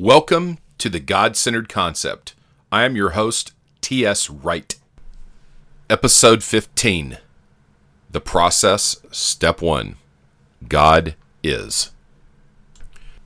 Welcome 0.00 0.58
to 0.78 0.88
the 0.88 1.00
God 1.00 1.34
Centered 1.34 1.68
Concept. 1.68 2.36
I 2.70 2.84
am 2.84 2.94
your 2.94 3.10
host, 3.10 3.52
T.S. 3.80 4.30
Wright. 4.30 4.76
Episode 5.90 6.44
15 6.44 7.18
The 8.08 8.20
Process, 8.20 9.00
Step 9.10 9.60
1 9.60 9.96
God 10.68 11.16
is. 11.42 11.90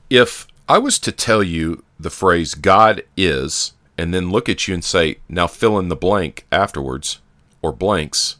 If 0.09 0.47
I 0.67 0.79
was 0.79 0.97
to 0.97 1.11
tell 1.11 1.43
you 1.43 1.83
the 1.99 2.09
phrase 2.09 2.55
God 2.55 3.03
is, 3.15 3.73
and 3.95 4.11
then 4.11 4.31
look 4.31 4.49
at 4.49 4.67
you 4.67 4.73
and 4.73 4.83
say, 4.83 5.17
now 5.29 5.45
fill 5.45 5.77
in 5.77 5.89
the 5.89 5.95
blank 5.95 6.47
afterwards, 6.51 7.21
or 7.61 7.71
blanks, 7.71 8.37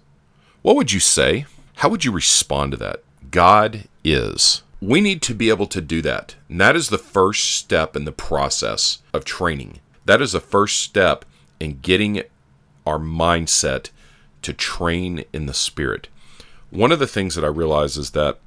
what 0.64 0.76
would 0.76 0.92
you 0.92 1.00
say? 1.00 1.46
How 1.76 1.90
would 1.90 2.04
you 2.04 2.12
respond 2.12 2.72
to 2.72 2.78
that? 2.78 3.04
God 3.30 3.88
is 4.04 4.63
we 4.84 5.00
need 5.00 5.22
to 5.22 5.34
be 5.34 5.50
able 5.50 5.68
to 5.68 5.80
do 5.80 6.02
that. 6.02 6.36
And 6.50 6.60
that 6.60 6.76
is 6.76 6.90
the 6.90 6.98
first 6.98 7.56
step 7.56 7.96
in 7.96 8.04
the 8.04 8.12
process 8.12 9.00
of 9.14 9.24
training. 9.24 9.80
That 10.06 10.22
is 10.22 10.34
the 10.34 10.42
first 10.42 10.82
step 10.82 11.24
in 11.60 11.80
getting 11.82 12.24
our 12.86 13.00
mindset 13.00 13.92
to 14.42 14.52
train 14.52 15.24
in 15.32 15.46
the 15.46 15.54
spirit. 15.54 16.10
One 16.70 16.92
of 16.92 17.00
the 17.00 17.08
things 17.08 17.36
that 17.36 17.46
I 17.46 17.48
realize 17.48 17.96
is 17.96 18.12
that 18.12 18.40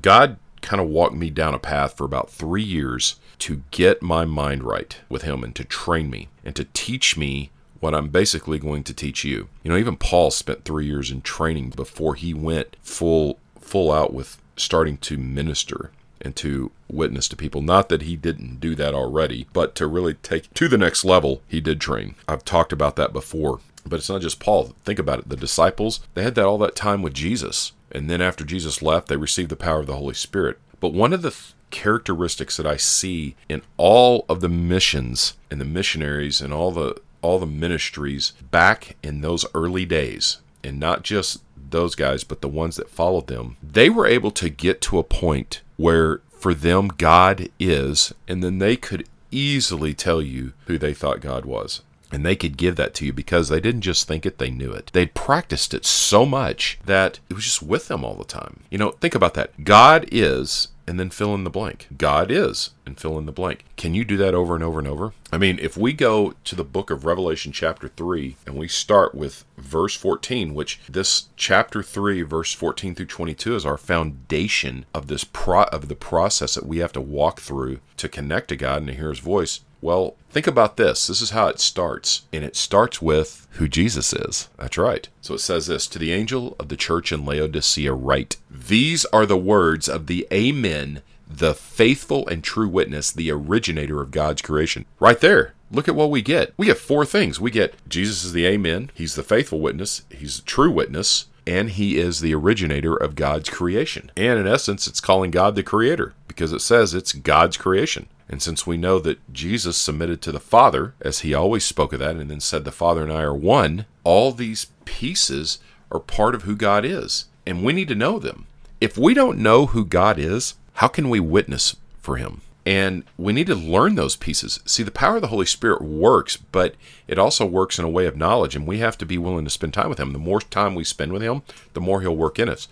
God 0.00 0.38
kind 0.62 0.80
of 0.80 0.88
walked 0.88 1.14
me 1.14 1.28
down 1.28 1.52
a 1.52 1.58
path 1.58 1.96
for 1.96 2.04
about 2.04 2.30
three 2.30 2.62
years 2.62 3.16
to 3.40 3.62
get 3.70 4.02
my 4.02 4.24
mind 4.24 4.64
right 4.64 4.96
with 5.10 5.22
Him 5.22 5.44
and 5.44 5.54
to 5.56 5.64
train 5.64 6.08
me 6.08 6.28
and 6.42 6.56
to 6.56 6.66
teach 6.72 7.18
me 7.18 7.50
what 7.80 7.94
I'm 7.94 8.08
basically 8.08 8.58
going 8.58 8.82
to 8.84 8.94
teach 8.94 9.24
you. 9.24 9.48
You 9.62 9.70
know, 9.70 9.76
even 9.76 9.96
Paul 9.96 10.30
spent 10.30 10.64
three 10.64 10.86
years 10.86 11.10
in 11.10 11.20
training 11.20 11.70
before 11.70 12.14
he 12.14 12.32
went 12.32 12.76
full 12.82 13.38
full 13.60 13.92
out 13.92 14.14
with 14.14 14.38
starting 14.58 14.98
to 14.98 15.16
minister 15.16 15.90
and 16.20 16.34
to 16.36 16.70
witness 16.90 17.28
to 17.28 17.36
people. 17.36 17.62
Not 17.62 17.88
that 17.88 18.02
he 18.02 18.16
didn't 18.16 18.60
do 18.60 18.74
that 18.74 18.94
already, 18.94 19.46
but 19.52 19.74
to 19.76 19.86
really 19.86 20.14
take 20.14 20.52
to 20.54 20.68
the 20.68 20.78
next 20.78 21.04
level, 21.04 21.42
he 21.48 21.60
did 21.60 21.80
train. 21.80 22.14
I've 22.26 22.44
talked 22.44 22.72
about 22.72 22.96
that 22.96 23.12
before, 23.12 23.60
but 23.86 23.96
it's 23.96 24.08
not 24.08 24.22
just 24.22 24.40
Paul. 24.40 24.74
Think 24.84 24.98
about 24.98 25.20
it. 25.20 25.28
The 25.28 25.36
disciples, 25.36 26.00
they 26.14 26.22
had 26.22 26.34
that 26.34 26.46
all 26.46 26.58
that 26.58 26.76
time 26.76 27.02
with 27.02 27.14
Jesus. 27.14 27.72
And 27.90 28.10
then 28.10 28.20
after 28.20 28.44
Jesus 28.44 28.82
left, 28.82 29.08
they 29.08 29.16
received 29.16 29.50
the 29.50 29.56
power 29.56 29.80
of 29.80 29.86
the 29.86 29.96
Holy 29.96 30.14
Spirit. 30.14 30.58
But 30.80 30.92
one 30.92 31.12
of 31.12 31.22
the 31.22 31.30
th- 31.30 31.54
characteristics 31.70 32.56
that 32.56 32.66
I 32.66 32.76
see 32.76 33.34
in 33.48 33.62
all 33.76 34.24
of 34.28 34.40
the 34.40 34.48
missions 34.48 35.34
and 35.50 35.60
the 35.60 35.66
missionaries 35.66 36.40
and 36.40 36.52
all 36.52 36.70
the 36.70 37.00
all 37.20 37.38
the 37.38 37.46
ministries 37.46 38.32
back 38.50 38.96
in 39.02 39.20
those 39.20 39.44
early 39.52 39.84
days 39.84 40.38
and 40.62 40.78
not 40.78 41.02
just 41.02 41.42
those 41.70 41.94
guys, 41.94 42.24
but 42.24 42.40
the 42.40 42.48
ones 42.48 42.76
that 42.76 42.90
followed 42.90 43.26
them, 43.26 43.56
they 43.62 43.88
were 43.88 44.06
able 44.06 44.30
to 44.32 44.48
get 44.48 44.80
to 44.82 44.98
a 44.98 45.04
point 45.04 45.62
where 45.76 46.20
for 46.30 46.54
them 46.54 46.88
God 46.88 47.48
is, 47.58 48.14
and 48.26 48.42
then 48.42 48.58
they 48.58 48.76
could 48.76 49.08
easily 49.30 49.94
tell 49.94 50.22
you 50.22 50.52
who 50.66 50.78
they 50.78 50.94
thought 50.94 51.20
God 51.20 51.44
was. 51.44 51.82
And 52.10 52.24
they 52.24 52.36
could 52.36 52.56
give 52.56 52.76
that 52.76 52.94
to 52.94 53.06
you 53.06 53.12
because 53.12 53.48
they 53.48 53.60
didn't 53.60 53.82
just 53.82 54.08
think 54.08 54.24
it, 54.24 54.38
they 54.38 54.50
knew 54.50 54.72
it. 54.72 54.90
They'd 54.94 55.12
practiced 55.12 55.74
it 55.74 55.84
so 55.84 56.24
much 56.24 56.78
that 56.86 57.20
it 57.28 57.34
was 57.34 57.44
just 57.44 57.62
with 57.62 57.88
them 57.88 58.02
all 58.02 58.14
the 58.14 58.24
time. 58.24 58.60
You 58.70 58.78
know, 58.78 58.92
think 58.92 59.14
about 59.14 59.34
that. 59.34 59.62
God 59.62 60.08
is, 60.10 60.68
and 60.88 60.98
then 60.98 61.10
fill 61.10 61.34
in 61.34 61.44
the 61.44 61.50
blank. 61.50 61.86
God 61.98 62.30
is, 62.30 62.70
and 62.86 62.98
fill 62.98 63.18
in 63.18 63.26
the 63.26 63.32
blank. 63.32 63.66
Can 63.76 63.92
you 63.92 64.06
do 64.06 64.16
that 64.16 64.34
over 64.34 64.54
and 64.54 64.64
over 64.64 64.78
and 64.78 64.88
over? 64.88 65.12
I 65.30 65.36
mean, 65.36 65.58
if 65.60 65.76
we 65.76 65.92
go 65.92 66.32
to 66.44 66.54
the 66.54 66.64
book 66.64 66.90
of 66.90 67.04
Revelation, 67.04 67.52
chapter 67.52 67.88
3, 67.88 68.36
and 68.46 68.56
we 68.56 68.68
start 68.68 69.14
with 69.14 69.44
verse 69.58 69.94
14, 69.94 70.54
which 70.54 70.80
this 70.88 71.28
chapter 71.36 71.82
3, 71.82 72.22
verse 72.22 72.54
14 72.54 72.94
through 72.94 73.06
22 73.06 73.54
is 73.54 73.66
our 73.66 73.76
foundation 73.76 74.86
of 74.94 75.08
this 75.08 75.24
pro- 75.24 75.64
of 75.64 75.88
the 75.88 75.94
process 75.94 76.54
that 76.54 76.66
we 76.66 76.78
have 76.78 76.92
to 76.92 77.02
walk 77.02 77.40
through 77.40 77.80
to 77.98 78.08
connect 78.08 78.48
to 78.48 78.56
God 78.56 78.78
and 78.78 78.86
to 78.86 78.94
hear 78.94 79.10
his 79.10 79.18
voice. 79.18 79.60
Well, 79.80 80.16
think 80.30 80.46
about 80.46 80.76
this. 80.76 81.06
This 81.06 81.20
is 81.20 81.30
how 81.30 81.46
it 81.48 81.60
starts. 81.60 82.22
And 82.32 82.44
it 82.44 82.56
starts 82.56 83.00
with 83.00 83.46
who 83.52 83.68
Jesus 83.68 84.12
is. 84.12 84.48
That's 84.56 84.78
right. 84.78 85.08
So 85.20 85.34
it 85.34 85.40
says 85.40 85.66
this 85.66 85.86
To 85.88 85.98
the 85.98 86.12
angel 86.12 86.56
of 86.58 86.68
the 86.68 86.76
church 86.76 87.12
in 87.12 87.24
Laodicea, 87.24 87.92
write, 87.92 88.36
These 88.50 89.04
are 89.06 89.26
the 89.26 89.36
words 89.36 89.88
of 89.88 90.06
the 90.06 90.26
Amen, 90.32 91.02
the 91.28 91.54
faithful 91.54 92.26
and 92.28 92.42
true 92.42 92.68
witness, 92.68 93.12
the 93.12 93.30
originator 93.30 94.00
of 94.00 94.10
God's 94.10 94.42
creation. 94.42 94.84
Right 94.98 95.20
there. 95.20 95.54
Look 95.70 95.86
at 95.86 95.94
what 95.94 96.10
we 96.10 96.22
get. 96.22 96.54
We 96.56 96.66
get 96.66 96.78
four 96.78 97.04
things. 97.04 97.38
We 97.38 97.50
get 97.50 97.74
Jesus 97.88 98.24
is 98.24 98.32
the 98.32 98.46
Amen, 98.46 98.90
He's 98.94 99.14
the 99.14 99.22
faithful 99.22 99.60
witness, 99.60 100.02
He's 100.10 100.38
the 100.38 100.46
true 100.46 100.70
witness, 100.70 101.26
and 101.46 101.70
He 101.70 101.98
is 101.98 102.20
the 102.20 102.34
originator 102.34 102.96
of 102.96 103.14
God's 103.14 103.50
creation. 103.50 104.10
And 104.16 104.38
in 104.38 104.46
essence, 104.46 104.86
it's 104.86 105.00
calling 105.00 105.30
God 105.30 105.54
the 105.54 105.62
Creator 105.62 106.14
because 106.26 106.52
it 106.52 106.60
says 106.60 106.94
it's 106.94 107.12
God's 107.12 107.58
creation. 107.58 108.08
And 108.28 108.42
since 108.42 108.66
we 108.66 108.76
know 108.76 108.98
that 108.98 109.32
Jesus 109.32 109.76
submitted 109.76 110.20
to 110.22 110.32
the 110.32 110.40
Father, 110.40 110.94
as 111.00 111.20
he 111.20 111.32
always 111.32 111.64
spoke 111.64 111.92
of 111.92 111.98
that, 112.00 112.16
and 112.16 112.30
then 112.30 112.40
said, 112.40 112.64
The 112.64 112.72
Father 112.72 113.02
and 113.02 113.12
I 113.12 113.22
are 113.22 113.34
one, 113.34 113.86
all 114.04 114.32
these 114.32 114.66
pieces 114.84 115.58
are 115.90 116.00
part 116.00 116.34
of 116.34 116.42
who 116.42 116.54
God 116.54 116.84
is. 116.84 117.26
And 117.46 117.64
we 117.64 117.72
need 117.72 117.88
to 117.88 117.94
know 117.94 118.18
them. 118.18 118.46
If 118.80 118.98
we 118.98 119.14
don't 119.14 119.38
know 119.38 119.66
who 119.66 119.84
God 119.84 120.18
is, 120.18 120.54
how 120.74 120.88
can 120.88 121.08
we 121.08 121.20
witness 121.20 121.76
for 122.00 122.16
him? 122.16 122.42
And 122.66 123.04
we 123.16 123.32
need 123.32 123.46
to 123.46 123.54
learn 123.54 123.94
those 123.94 124.14
pieces. 124.14 124.60
See, 124.66 124.82
the 124.82 124.90
power 124.90 125.16
of 125.16 125.22
the 125.22 125.28
Holy 125.28 125.46
Spirit 125.46 125.80
works, 125.80 126.36
but 126.36 126.74
it 127.06 127.18
also 127.18 127.46
works 127.46 127.78
in 127.78 127.84
a 127.86 127.90
way 127.90 128.04
of 128.04 128.16
knowledge, 128.16 128.54
and 128.54 128.66
we 128.66 128.78
have 128.78 128.98
to 128.98 129.06
be 129.06 129.16
willing 129.16 129.44
to 129.44 129.50
spend 129.50 129.72
time 129.72 129.88
with 129.88 129.98
Him. 129.98 130.12
The 130.12 130.18
more 130.18 130.40
time 130.40 130.74
we 130.74 130.84
spend 130.84 131.14
with 131.14 131.22
Him, 131.22 131.40
the 131.72 131.80
more 131.80 132.02
He'll 132.02 132.14
work 132.14 132.38
in 132.38 132.50
us. 132.50 132.68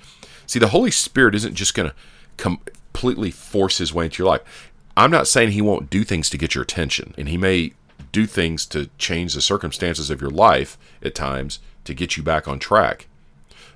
See, 0.47 0.59
the 0.59 0.69
Holy 0.69 0.91
Spirit 0.91 1.35
isn't 1.35 1.55
just 1.55 1.75
going 1.75 1.89
to 1.89 1.95
completely 2.37 3.31
force 3.31 3.79
His 3.79 3.95
way 3.95 4.05
into 4.05 4.23
your 4.23 4.31
life. 4.31 4.71
I'm 4.97 5.11
not 5.11 5.29
saying 5.29 5.51
he 5.51 5.61
won't 5.61 5.91
do 5.91 6.05
things 6.05 6.31
to 6.31 6.39
get 6.39 6.55
your 6.55 6.63
attention, 6.63 7.15
and 7.19 7.29
he 7.29 7.37
may 7.37 7.73
do 8.13 8.27
things 8.27 8.65
to 8.67 8.89
change 8.97 9.35
the 9.35 9.43
circumstances 9.43 10.09
of 10.09 10.23
your 10.23 10.31
life 10.31 10.79
at 11.03 11.15
times 11.15 11.59
to 11.85 11.93
get 11.93 12.17
you 12.17 12.23
back 12.23 12.49
on 12.49 12.59
track. 12.59 13.07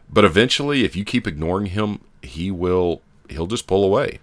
But 0.09 0.25
eventually, 0.25 0.85
if 0.85 0.97
you 0.97 1.05
keep 1.05 1.27
ignoring 1.27 1.67
him, 1.67 2.01
he 2.23 2.51
will 2.51 3.03
he'll 3.29 3.47
just 3.47 3.67
pull 3.67 3.85
away. 3.85 4.19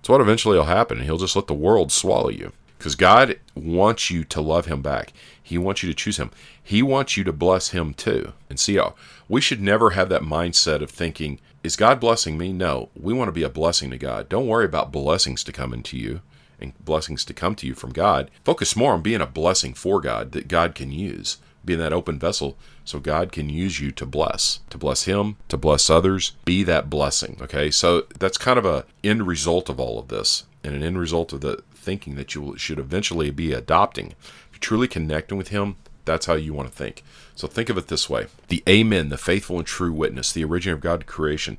It's 0.00 0.08
what 0.08 0.22
eventually 0.22 0.56
will 0.56 0.64
happen. 0.64 1.02
He'll 1.02 1.18
just 1.18 1.36
let 1.36 1.46
the 1.46 1.54
world 1.54 1.92
swallow 1.92 2.30
you. 2.30 2.52
Because 2.78 2.94
God 2.94 3.38
wants 3.54 4.10
you 4.10 4.24
to 4.24 4.40
love 4.40 4.64
him 4.64 4.80
back. 4.80 5.12
He 5.42 5.58
wants 5.58 5.82
you 5.82 5.90
to 5.90 5.94
choose 5.94 6.16
him. 6.16 6.30
He 6.62 6.82
wants 6.82 7.18
you 7.18 7.24
to 7.24 7.32
bless 7.32 7.70
him 7.70 7.92
too. 7.92 8.32
And 8.48 8.58
see 8.58 8.76
how 8.76 8.94
we 9.28 9.42
should 9.42 9.60
never 9.60 9.90
have 9.90 10.08
that 10.08 10.22
mindset 10.22 10.80
of 10.80 10.90
thinking, 10.90 11.38
is 11.62 11.76
God 11.76 12.00
blessing 12.00 12.38
me? 12.38 12.54
No. 12.54 12.88
We 12.98 13.12
want 13.12 13.28
to 13.28 13.32
be 13.32 13.42
a 13.42 13.50
blessing 13.50 13.90
to 13.90 13.98
God. 13.98 14.30
Don't 14.30 14.46
worry 14.46 14.64
about 14.64 14.90
blessings 14.90 15.44
to 15.44 15.52
come 15.52 15.74
into 15.74 15.98
you 15.98 16.22
and 16.60 16.72
blessings 16.84 17.24
to 17.24 17.34
come 17.34 17.54
to 17.56 17.66
you 17.66 17.74
from 17.74 17.92
God. 17.92 18.30
Focus 18.44 18.76
more 18.76 18.92
on 18.94 19.02
being 19.02 19.20
a 19.20 19.26
blessing 19.26 19.74
for 19.74 20.00
God 20.00 20.32
that 20.32 20.48
God 20.48 20.74
can 20.74 20.92
use, 20.92 21.38
being 21.64 21.78
that 21.80 21.92
open 21.92 22.18
vessel 22.18 22.56
so 22.84 22.98
God 22.98 23.30
can 23.30 23.48
use 23.48 23.80
you 23.80 23.90
to 23.92 24.06
bless, 24.06 24.60
to 24.70 24.78
bless 24.78 25.04
Him, 25.04 25.36
to 25.48 25.56
bless 25.56 25.88
others. 25.88 26.32
Be 26.44 26.62
that 26.64 26.90
blessing. 26.90 27.38
Okay, 27.40 27.70
so 27.70 28.02
that's 28.18 28.38
kind 28.38 28.58
of 28.58 28.64
a 28.64 28.84
end 29.04 29.26
result 29.26 29.68
of 29.68 29.78
all 29.78 29.98
of 29.98 30.08
this, 30.08 30.44
and 30.64 30.74
an 30.74 30.82
end 30.82 30.98
result 30.98 31.32
of 31.32 31.40
the 31.40 31.62
thinking 31.72 32.16
that 32.16 32.34
you 32.34 32.56
should 32.58 32.78
eventually 32.78 33.30
be 33.30 33.52
adopting. 33.52 34.08
If 34.08 34.48
you're 34.52 34.60
truly 34.60 34.88
connecting 34.88 35.38
with 35.38 35.48
Him, 35.48 35.76
that's 36.04 36.26
how 36.26 36.34
you 36.34 36.52
want 36.52 36.68
to 36.68 36.74
think. 36.76 37.04
So 37.34 37.46
think 37.46 37.68
of 37.68 37.78
it 37.78 37.88
this 37.88 38.10
way 38.10 38.26
the 38.48 38.62
Amen, 38.68 39.08
the 39.08 39.18
faithful 39.18 39.58
and 39.58 39.66
true 39.66 39.92
witness, 39.92 40.32
the 40.32 40.44
origin 40.44 40.72
of 40.72 40.80
God 40.80 41.06
creation, 41.06 41.58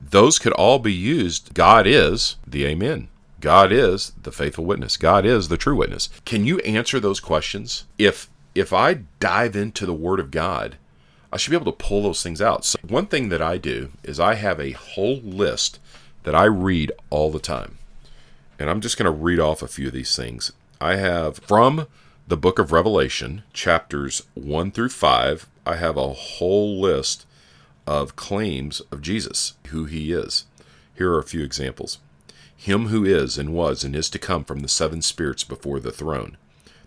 those 0.00 0.38
could 0.38 0.52
all 0.54 0.78
be 0.78 0.92
used. 0.92 1.52
God 1.54 1.86
is 1.86 2.36
the 2.46 2.64
Amen. 2.64 3.08
God 3.40 3.72
is 3.72 4.12
the 4.22 4.32
faithful 4.32 4.64
witness. 4.64 4.96
God 4.96 5.24
is 5.24 5.48
the 5.48 5.56
true 5.56 5.76
witness. 5.76 6.10
Can 6.24 6.44
you 6.44 6.58
answer 6.60 7.00
those 7.00 7.20
questions? 7.20 7.84
If 7.98 8.28
if 8.54 8.72
I 8.72 9.00
dive 9.20 9.56
into 9.56 9.86
the 9.86 9.94
word 9.94 10.20
of 10.20 10.30
God, 10.30 10.76
I 11.32 11.36
should 11.36 11.50
be 11.50 11.56
able 11.56 11.72
to 11.72 11.84
pull 11.84 12.02
those 12.02 12.22
things 12.22 12.42
out. 12.42 12.64
So 12.64 12.78
one 12.86 13.06
thing 13.06 13.28
that 13.28 13.40
I 13.40 13.58
do 13.58 13.92
is 14.02 14.18
I 14.18 14.34
have 14.34 14.58
a 14.58 14.72
whole 14.72 15.20
list 15.22 15.78
that 16.24 16.34
I 16.34 16.44
read 16.44 16.92
all 17.10 17.30
the 17.30 17.38
time. 17.38 17.78
And 18.58 18.68
I'm 18.68 18.80
just 18.80 18.98
going 18.98 19.04
to 19.04 19.10
read 19.10 19.38
off 19.38 19.62
a 19.62 19.68
few 19.68 19.86
of 19.86 19.92
these 19.92 20.16
things. 20.16 20.52
I 20.80 20.96
have 20.96 21.38
from 21.38 21.86
the 22.26 22.36
book 22.36 22.58
of 22.58 22.72
Revelation, 22.72 23.44
chapters 23.52 24.22
1 24.34 24.72
through 24.72 24.88
5, 24.88 25.48
I 25.64 25.76
have 25.76 25.96
a 25.96 26.12
whole 26.12 26.80
list 26.80 27.26
of 27.86 28.16
claims 28.16 28.80
of 28.90 29.00
Jesus, 29.00 29.54
who 29.68 29.84
he 29.84 30.12
is. 30.12 30.44
Here 30.96 31.12
are 31.12 31.18
a 31.18 31.24
few 31.24 31.42
examples 31.42 31.98
him 32.60 32.88
who 32.88 33.06
is 33.06 33.38
and 33.38 33.54
was 33.54 33.84
and 33.84 33.96
is 33.96 34.10
to 34.10 34.18
come 34.18 34.44
from 34.44 34.60
the 34.60 34.68
seven 34.68 35.00
spirits 35.00 35.44
before 35.44 35.80
the 35.80 35.90
throne. 35.90 36.36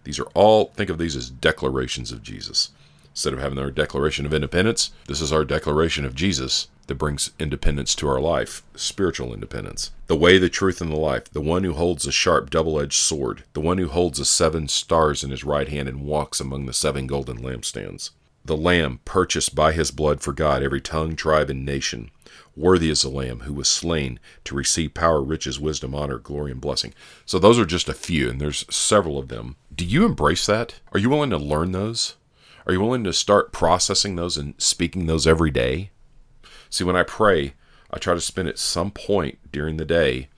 These 0.04 0.20
are 0.20 0.28
all, 0.36 0.66
think 0.66 0.92
of 0.92 1.00
these 1.00 1.16
as 1.16 1.32
declarations 1.32 2.12
of 2.12 2.22
Jesus. 2.22 2.70
Instead 3.10 3.34
of 3.34 3.40
having 3.40 3.58
our 3.58 3.72
Declaration 3.72 4.28
of 4.28 4.36
Independence, 4.36 4.92
this 5.08 5.20
is 5.20 5.34
our 5.34 5.44
declaration 5.44 6.06
of 6.06 6.14
Jesus 6.14 6.68
that 6.86 6.96
brings 6.96 7.32
independence 7.40 7.96
to 7.96 8.08
our 8.08 8.20
life, 8.20 8.62
spiritual 8.76 9.34
independence. 9.34 9.90
The 10.06 10.16
way, 10.16 10.38
the 10.38 10.48
truth, 10.48 10.80
and 10.80 10.92
the 10.92 10.96
life, 10.96 11.32
the 11.32 11.42
one 11.42 11.64
who 11.64 11.74
holds 11.74 12.06
a 12.06 12.12
sharp 12.12 12.52
double 12.52 12.80
edged 12.80 13.00
sword, 13.00 13.44
the 13.54 13.62
one 13.62 13.80
who 13.80 13.88
holds 13.88 14.20
the 14.20 14.26
seven 14.26 14.68
stars 14.68 15.24
in 15.24 15.32
his 15.32 15.44
right 15.44 15.70
hand 15.70 15.90
and 15.90 16.06
walks 16.06 16.40
among 16.40 16.68
the 16.68 16.74
seven 16.74 17.08
golden 17.08 17.40
lampstands. 17.40 18.12
The 18.46 18.58
Lamb, 18.58 19.00
purchased 19.06 19.56
by 19.56 19.72
his 19.72 19.90
blood 19.90 20.22
for 20.22 20.34
God, 20.34 20.62
every 20.62 20.82
tongue, 20.82 21.16
tribe, 21.16 21.50
and 21.50 21.66
nation 21.66 22.12
Worthy 22.56 22.90
is 22.90 23.02
the 23.02 23.10
Lamb 23.10 23.42
who 23.42 23.54
was 23.54 23.68
slain 23.68 24.20
to 24.44 24.56
receive 24.56 24.94
power, 24.94 25.22
riches, 25.22 25.60
wisdom, 25.60 25.96
honor, 25.96 26.20
glory, 26.20 26.52
and 26.52 26.62
blessing. 26.62 26.94
So 27.26 27.40
those 27.40 27.58
are 27.58 27.66
just 27.66 27.90
a 27.90 27.94
few, 27.94 28.30
and 28.30 28.40
there's 28.40 28.66
several 28.74 29.18
of 29.18 29.30
them. 29.30 29.56
Do 29.74 29.86
you 29.86 30.06
embrace 30.06 30.46
that? 30.46 30.80
Are 30.92 31.00
you 31.00 31.10
willing 31.10 31.32
to 31.32 31.38
learn 31.38 31.72
those? 31.72 32.16
Are 32.68 32.74
you 32.74 32.80
willing 32.80 33.04
to 33.06 33.14
start 33.14 33.52
processing 33.52 34.16
those 34.16 34.38
and 34.38 34.54
speaking 34.60 35.08
those 35.08 35.26
every 35.26 35.52
day? 35.52 35.90
See, 36.70 36.84
when 36.84 36.96
I 36.96 37.04
pray, 37.04 37.56
I 37.92 37.98
try 37.98 38.14
to 38.14 38.22
spend 38.22 38.48
at 38.48 38.60
some 38.60 38.92
point 38.92 39.40
during 39.52 39.78
the 39.78 39.86
day, 39.86 40.30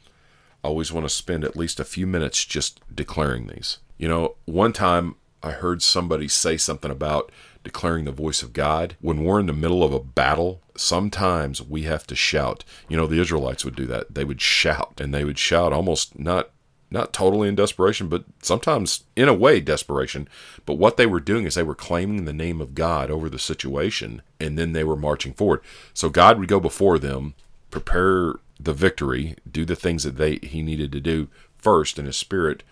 I 0.64 0.70
always 0.70 0.92
want 0.92 1.06
to 1.06 1.14
spend 1.14 1.44
at 1.44 1.56
least 1.56 1.80
a 1.80 1.86
few 1.86 2.08
minutes 2.08 2.44
just 2.46 2.80
declaring 2.94 3.48
these. 3.48 3.80
You 3.98 4.08
know, 4.08 4.36
one 4.46 4.74
time 4.74 5.16
I 5.44 5.52
heard 5.52 5.84
somebody 5.84 6.28
say 6.28 6.58
something 6.58 6.90
about 6.90 7.32
declaring 7.66 8.06
the 8.06 8.12
voice 8.12 8.42
of 8.42 8.54
God. 8.54 8.96
When 9.02 9.24
we're 9.24 9.42
in 9.42 9.48
the 9.48 9.54
middle 9.54 9.84
of 9.84 9.92
a 9.92 10.00
battle, 10.00 10.62
sometimes 10.78 11.62
we 11.62 11.84
have 11.84 12.08
to 12.08 12.16
shout. 12.16 12.64
You 12.88 12.96
know, 12.96 13.08
the 13.08 13.20
Israelites 13.20 13.66
would 13.66 13.76
do 13.76 13.86
that. 13.88 14.14
They 14.14 14.24
would 14.24 14.40
shout, 14.40 15.02
and 15.02 15.14
they 15.14 15.26
would 15.26 15.38
shout 15.38 15.74
almost 15.74 16.18
not 16.18 16.52
not 16.92 17.12
totally 17.12 17.50
in 17.50 17.56
desperation, 17.56 18.08
but 18.08 18.24
sometimes 18.42 19.04
in 19.16 19.28
a 19.28 19.34
way 19.34 19.60
desperation. 19.60 20.30
But 20.66 20.76
what 20.76 20.98
they 20.98 21.08
were 21.08 21.20
doing 21.20 21.46
is 21.46 21.56
they 21.56 21.64
were 21.64 21.76
claiming 21.76 22.24
the 22.24 22.32
name 22.32 22.62
of 22.62 22.76
God 22.76 23.10
over 23.10 23.28
the 23.28 23.40
situation, 23.40 24.22
and 24.40 24.58
then 24.58 24.72
they 24.72 24.84
were 24.84 24.96
marching 24.96 25.34
forward. 25.34 25.62
So 25.94 26.10
God 26.10 26.40
would 26.40 26.48
go 26.48 26.60
before 26.60 27.00
them, 27.00 27.34
prepare 27.72 28.36
the 28.60 28.74
victory, 28.74 29.36
do 29.52 29.66
the 29.66 29.76
things 29.76 30.04
that 30.04 30.18
they 30.18 30.40
he 30.44 30.62
needed 30.62 30.92
to 30.94 31.02
do 31.02 31.28
first 31.58 31.98
in 31.98 32.06
his 32.06 32.16
spirit 32.16 32.64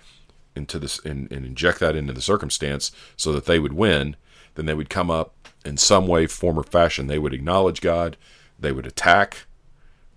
into 0.56 0.78
this 0.78 1.00
and, 1.00 1.32
and 1.32 1.46
inject 1.46 1.80
that 1.80 1.96
into 1.96 2.14
the 2.14 2.22
circumstance 2.22 2.92
so 3.18 3.32
that 3.34 3.46
they 3.46 3.60
would 3.60 3.74
win 3.74 4.16
then 4.56 4.66
they 4.66 4.74
would 4.74 4.90
come 4.90 5.10
up 5.12 5.34
in 5.66 5.78
some 5.78 6.08
way 6.08 6.28
form 6.28 6.60
or 6.60 6.64
fashion. 6.64 7.08
They 7.08 7.20
would 7.20 7.34
acknowledge 7.34 7.82
god 7.82 8.18
they 8.60 8.72
would 8.72 8.88
attack 8.88 9.46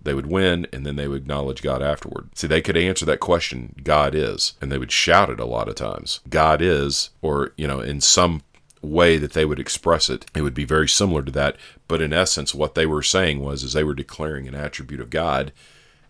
they 0.01 0.13
would 0.13 0.27
win 0.27 0.65
and 0.71 0.85
then 0.85 0.95
they 0.95 1.07
would 1.07 1.23
acknowledge 1.23 1.61
god 1.61 1.81
afterward. 1.81 2.29
See 2.33 2.47
they 2.47 2.61
could 2.61 2.77
answer 2.77 3.05
that 3.05 3.19
question 3.19 3.75
god 3.83 4.15
is 4.15 4.53
and 4.61 4.71
they 4.71 4.77
would 4.77 4.91
shout 4.91 5.29
it 5.29 5.39
a 5.39 5.45
lot 5.45 5.67
of 5.67 5.75
times. 5.75 6.21
God 6.29 6.61
is 6.61 7.09
or 7.21 7.53
you 7.57 7.67
know 7.67 7.81
in 7.81 7.99
some 7.99 8.41
way 8.81 9.17
that 9.17 9.33
they 9.33 9.43
would 9.43 9.59
express 9.59 10.09
it 10.09 10.25
it 10.33 10.43
would 10.43 10.53
be 10.53 10.65
very 10.65 10.87
similar 10.87 11.21
to 11.23 11.31
that. 11.31 11.57
But 11.87 12.01
in 12.01 12.13
essence 12.13 12.55
what 12.55 12.73
they 12.73 12.85
were 12.85 13.03
saying 13.03 13.41
was 13.41 13.63
is 13.63 13.73
they 13.73 13.83
were 13.83 13.93
declaring 13.93 14.47
an 14.47 14.55
attribute 14.55 15.01
of 15.01 15.09
god 15.09 15.51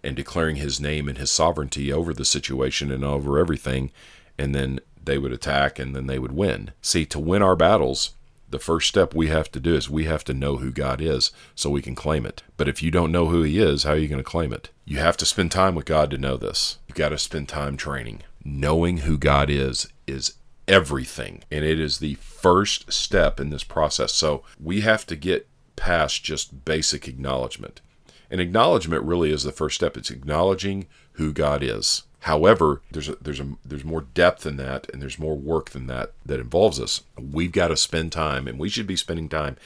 and 0.04 0.16
declaring 0.16 0.58
his 0.58 0.80
name 0.80 1.10
and 1.10 1.18
his 1.18 1.32
sovereignty 1.32 1.92
over 1.92 2.14
the 2.14 2.26
situation 2.26 2.92
and 2.92 3.04
over 3.04 3.40
everything 3.40 3.92
and 4.38 4.54
then 4.54 4.80
they 5.04 5.18
would 5.18 5.32
attack 5.32 5.80
and 5.80 5.96
then 5.96 6.06
they 6.06 6.20
would 6.20 6.34
win. 6.34 6.72
See 6.82 7.06
to 7.08 7.18
win 7.18 7.42
our 7.42 7.56
battles 7.56 8.12
the 8.50 8.60
first 8.60 8.88
step 8.88 9.14
we 9.14 9.28
have 9.28 9.52
to 9.52 9.60
do 9.60 9.76
is 9.76 9.90
we 9.90 10.06
have 10.06 10.24
to 10.26 10.34
know 10.34 10.58
who 10.58 10.72
God 10.72 11.02
is 11.02 11.32
so 11.56 11.70
we 11.70 11.82
can 11.82 11.96
claim 11.96 12.26
it. 12.26 12.44
But 12.56 12.68
if 12.68 12.82
you 12.82 12.92
don't 12.92 13.12
know 13.12 13.28
who 13.28 13.44
He 13.44 13.60
is, 13.60 13.84
how 13.84 13.92
are 13.92 13.98
you 13.98 14.08
going 14.08 14.24
to 14.24 14.24
claim 14.24 14.54
it? 14.54 14.70
You 14.86 14.98
have 14.98 15.18
to 15.18 15.26
spend 15.26 15.52
time 15.52 15.76
with 15.76 15.86
God 15.86 16.10
to 16.12 16.18
know 16.18 16.38
this. 16.38 16.78
You've 16.88 16.96
got 16.96 17.10
to 17.10 17.18
spend 17.18 17.50
time 17.50 17.78
training. 17.78 18.22
Knowing 18.44 19.00
who 19.00 19.18
God 19.18 19.50
is 19.50 19.88
is 20.06 20.36
everything, 20.68 21.44
and 21.52 21.66
it 21.66 21.80
is 21.80 22.00
the 22.00 22.16
first 22.16 22.92
step 22.92 23.40
in 23.40 23.50
this 23.50 23.64
process. 23.64 24.14
So 24.14 24.44
we 24.60 24.82
have 24.82 25.06
to 25.08 25.16
get 25.16 25.48
past 25.76 26.24
just 26.24 26.66
basic 26.66 27.08
acknowledgement. 27.08 27.82
And 28.30 28.42
acknowledgement 28.42 29.04
really 29.04 29.32
is 29.32 29.44
the 29.44 29.52
first 29.52 29.76
step. 29.76 29.96
It's 29.96 30.10
acknowledging 30.10 30.88
who 31.14 31.32
God 31.32 31.64
is. 31.64 32.04
However, 32.22 32.82
there's 32.92 33.10
a, 33.10 33.16
there's 33.22 33.40
a 33.40 33.48
there's 33.64 33.86
more 33.86 34.02
depth 34.02 34.46
in 34.46 34.58
that, 34.58 34.90
and 34.92 35.02
there's 35.02 35.20
more 35.20 35.38
work 35.38 35.70
than 35.70 35.88
that 35.88 36.14
that 36.26 36.40
involves 36.40 36.80
us. 36.80 37.04
We've 37.18 37.52
got 37.52 37.70
to 37.70 37.78
spend 37.78 38.12
time, 38.12 38.48
and 38.48 38.60
we 38.60 38.70
should 38.70 38.88
be 38.88 38.96
spending 38.96 39.30
time 39.30 39.58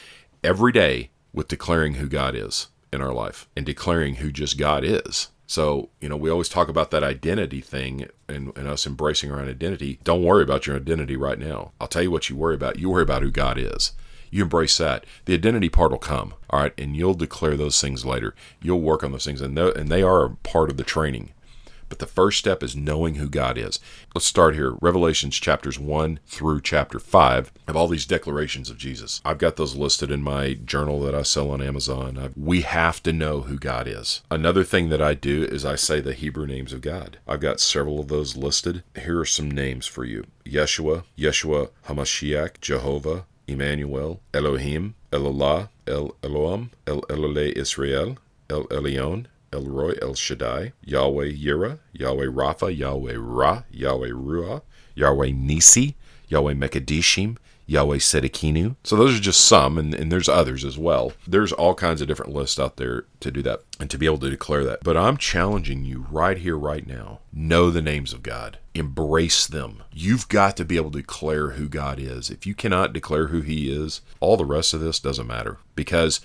every 0.43 0.71
day 0.71 1.09
with 1.33 1.47
declaring 1.47 1.95
who 1.95 2.07
God 2.07 2.35
is 2.35 2.67
in 2.91 3.01
our 3.01 3.13
life 3.13 3.47
and 3.55 3.65
declaring 3.65 4.15
who 4.15 4.31
just 4.31 4.57
God 4.57 4.83
is. 4.83 5.29
So, 5.47 5.89
you 5.99 6.07
know, 6.07 6.15
we 6.15 6.29
always 6.29 6.47
talk 6.47 6.69
about 6.69 6.91
that 6.91 7.03
identity 7.03 7.59
thing 7.59 8.07
and, 8.29 8.55
and, 8.57 8.69
us 8.69 8.87
embracing 8.87 9.31
our 9.31 9.41
own 9.41 9.49
identity. 9.49 9.99
Don't 10.01 10.23
worry 10.23 10.43
about 10.43 10.65
your 10.65 10.77
identity 10.77 11.17
right 11.17 11.37
now. 11.37 11.73
I'll 11.81 11.89
tell 11.89 12.03
you 12.03 12.09
what 12.09 12.29
you 12.29 12.37
worry 12.37 12.55
about. 12.55 12.79
You 12.79 12.89
worry 12.89 13.03
about 13.03 13.21
who 13.21 13.31
God 13.31 13.57
is. 13.57 13.91
You 14.29 14.43
embrace 14.43 14.77
that. 14.77 15.05
The 15.25 15.33
identity 15.33 15.67
part 15.67 15.91
will 15.91 15.97
come, 15.97 16.35
all 16.49 16.61
right, 16.61 16.73
and 16.77 16.95
you'll 16.95 17.15
declare 17.15 17.57
those 17.57 17.81
things 17.81 18.05
later. 18.05 18.33
You'll 18.61 18.79
work 18.79 19.03
on 19.03 19.11
those 19.11 19.25
things, 19.25 19.41
and, 19.41 19.59
and 19.59 19.89
they 19.89 20.01
are 20.01 20.29
part 20.43 20.69
of 20.69 20.77
the 20.77 20.85
training. 20.85 21.33
But 21.91 21.99
the 21.99 22.05
first 22.05 22.39
step 22.39 22.63
is 22.63 22.73
knowing 22.73 23.15
who 23.15 23.27
God 23.27 23.57
is. 23.57 23.77
Let's 24.15 24.25
start 24.25 24.55
here. 24.55 24.75
Revelations 24.79 25.37
chapters 25.37 25.77
1 25.77 26.21
through 26.25 26.61
chapter 26.61 26.99
5 26.99 27.51
have 27.67 27.75
all 27.75 27.89
these 27.89 28.05
declarations 28.05 28.69
of 28.69 28.77
Jesus. 28.77 29.19
I've 29.25 29.39
got 29.39 29.57
those 29.57 29.75
listed 29.75 30.09
in 30.09 30.23
my 30.23 30.53
journal 30.53 31.01
that 31.01 31.13
I 31.13 31.23
sell 31.23 31.51
on 31.51 31.61
Amazon. 31.61 32.17
I've, 32.17 32.37
we 32.37 32.61
have 32.61 33.03
to 33.03 33.11
know 33.11 33.41
who 33.41 33.59
God 33.59 33.89
is. 33.89 34.21
Another 34.31 34.63
thing 34.63 34.87
that 34.87 35.01
I 35.01 35.15
do 35.15 35.43
is 35.43 35.65
I 35.65 35.75
say 35.75 35.99
the 35.99 36.13
Hebrew 36.13 36.47
names 36.47 36.71
of 36.71 36.79
God. 36.79 37.19
I've 37.27 37.41
got 37.41 37.59
several 37.59 37.99
of 37.99 38.07
those 38.07 38.37
listed. 38.37 38.83
Here 38.97 39.19
are 39.19 39.25
some 39.25 39.51
names 39.51 39.85
for 39.85 40.05
you 40.05 40.23
Yeshua, 40.45 41.03
Yeshua 41.17 41.71
HaMashiach, 41.87 42.61
Jehovah, 42.61 43.25
Emmanuel, 43.49 44.21
Elohim, 44.33 44.95
Elolah, 45.11 45.67
El 45.85 46.15
Elohim, 46.23 46.71
El 46.87 47.01
Elolei 47.09 47.51
Israel, 47.57 48.17
El 48.49 48.63
Elyon, 48.67 49.25
El 49.53 49.63
Roi, 49.63 49.93
El 50.01 50.13
Shaddai, 50.13 50.73
Yahweh 50.83 51.31
Yireh, 51.33 51.79
Yahweh 51.93 52.25
Rapha, 52.25 52.75
Yahweh 52.75 53.15
Ra, 53.17 53.63
Yahweh 53.69 54.09
Ruah, 54.09 54.61
Yahweh 54.95 55.31
Nisi, 55.33 55.95
Yahweh 56.27 56.53
Mekadishim, 56.53 57.37
Yahweh 57.71 57.97
Sedekinu. 57.97 58.75
So 58.83 58.97
those 58.97 59.17
are 59.17 59.21
just 59.21 59.45
some, 59.45 59.77
and, 59.77 59.93
and 59.93 60.11
there's 60.11 60.27
others 60.27 60.65
as 60.65 60.77
well. 60.77 61.13
There's 61.25 61.53
all 61.53 61.73
kinds 61.73 62.01
of 62.01 62.07
different 62.07 62.33
lists 62.33 62.59
out 62.59 62.75
there 62.75 63.05
to 63.21 63.31
do 63.31 63.41
that 63.43 63.61
and 63.79 63.89
to 63.89 63.97
be 63.97 64.05
able 64.05 64.17
to 64.19 64.29
declare 64.29 64.65
that. 64.65 64.83
But 64.83 64.97
I'm 64.97 65.15
challenging 65.15 65.85
you 65.85 66.05
right 66.11 66.37
here, 66.37 66.57
right 66.57 66.85
now. 66.85 67.19
Know 67.31 67.71
the 67.71 67.81
names 67.81 68.11
of 68.11 68.23
God. 68.23 68.57
Embrace 68.73 69.47
them. 69.47 69.83
You've 69.93 70.27
got 70.27 70.57
to 70.57 70.65
be 70.65 70.75
able 70.75 70.91
to 70.91 70.99
declare 70.99 71.51
who 71.51 71.69
God 71.69 71.99
is. 71.99 72.29
If 72.29 72.45
you 72.45 72.53
cannot 72.53 72.91
declare 72.93 73.27
who 73.27 73.41
He 73.41 73.71
is, 73.71 74.01
all 74.19 74.35
the 74.35 74.45
rest 74.45 74.73
of 74.73 74.81
this 74.81 74.99
doesn't 74.99 75.27
matter 75.27 75.57
because 75.75 76.19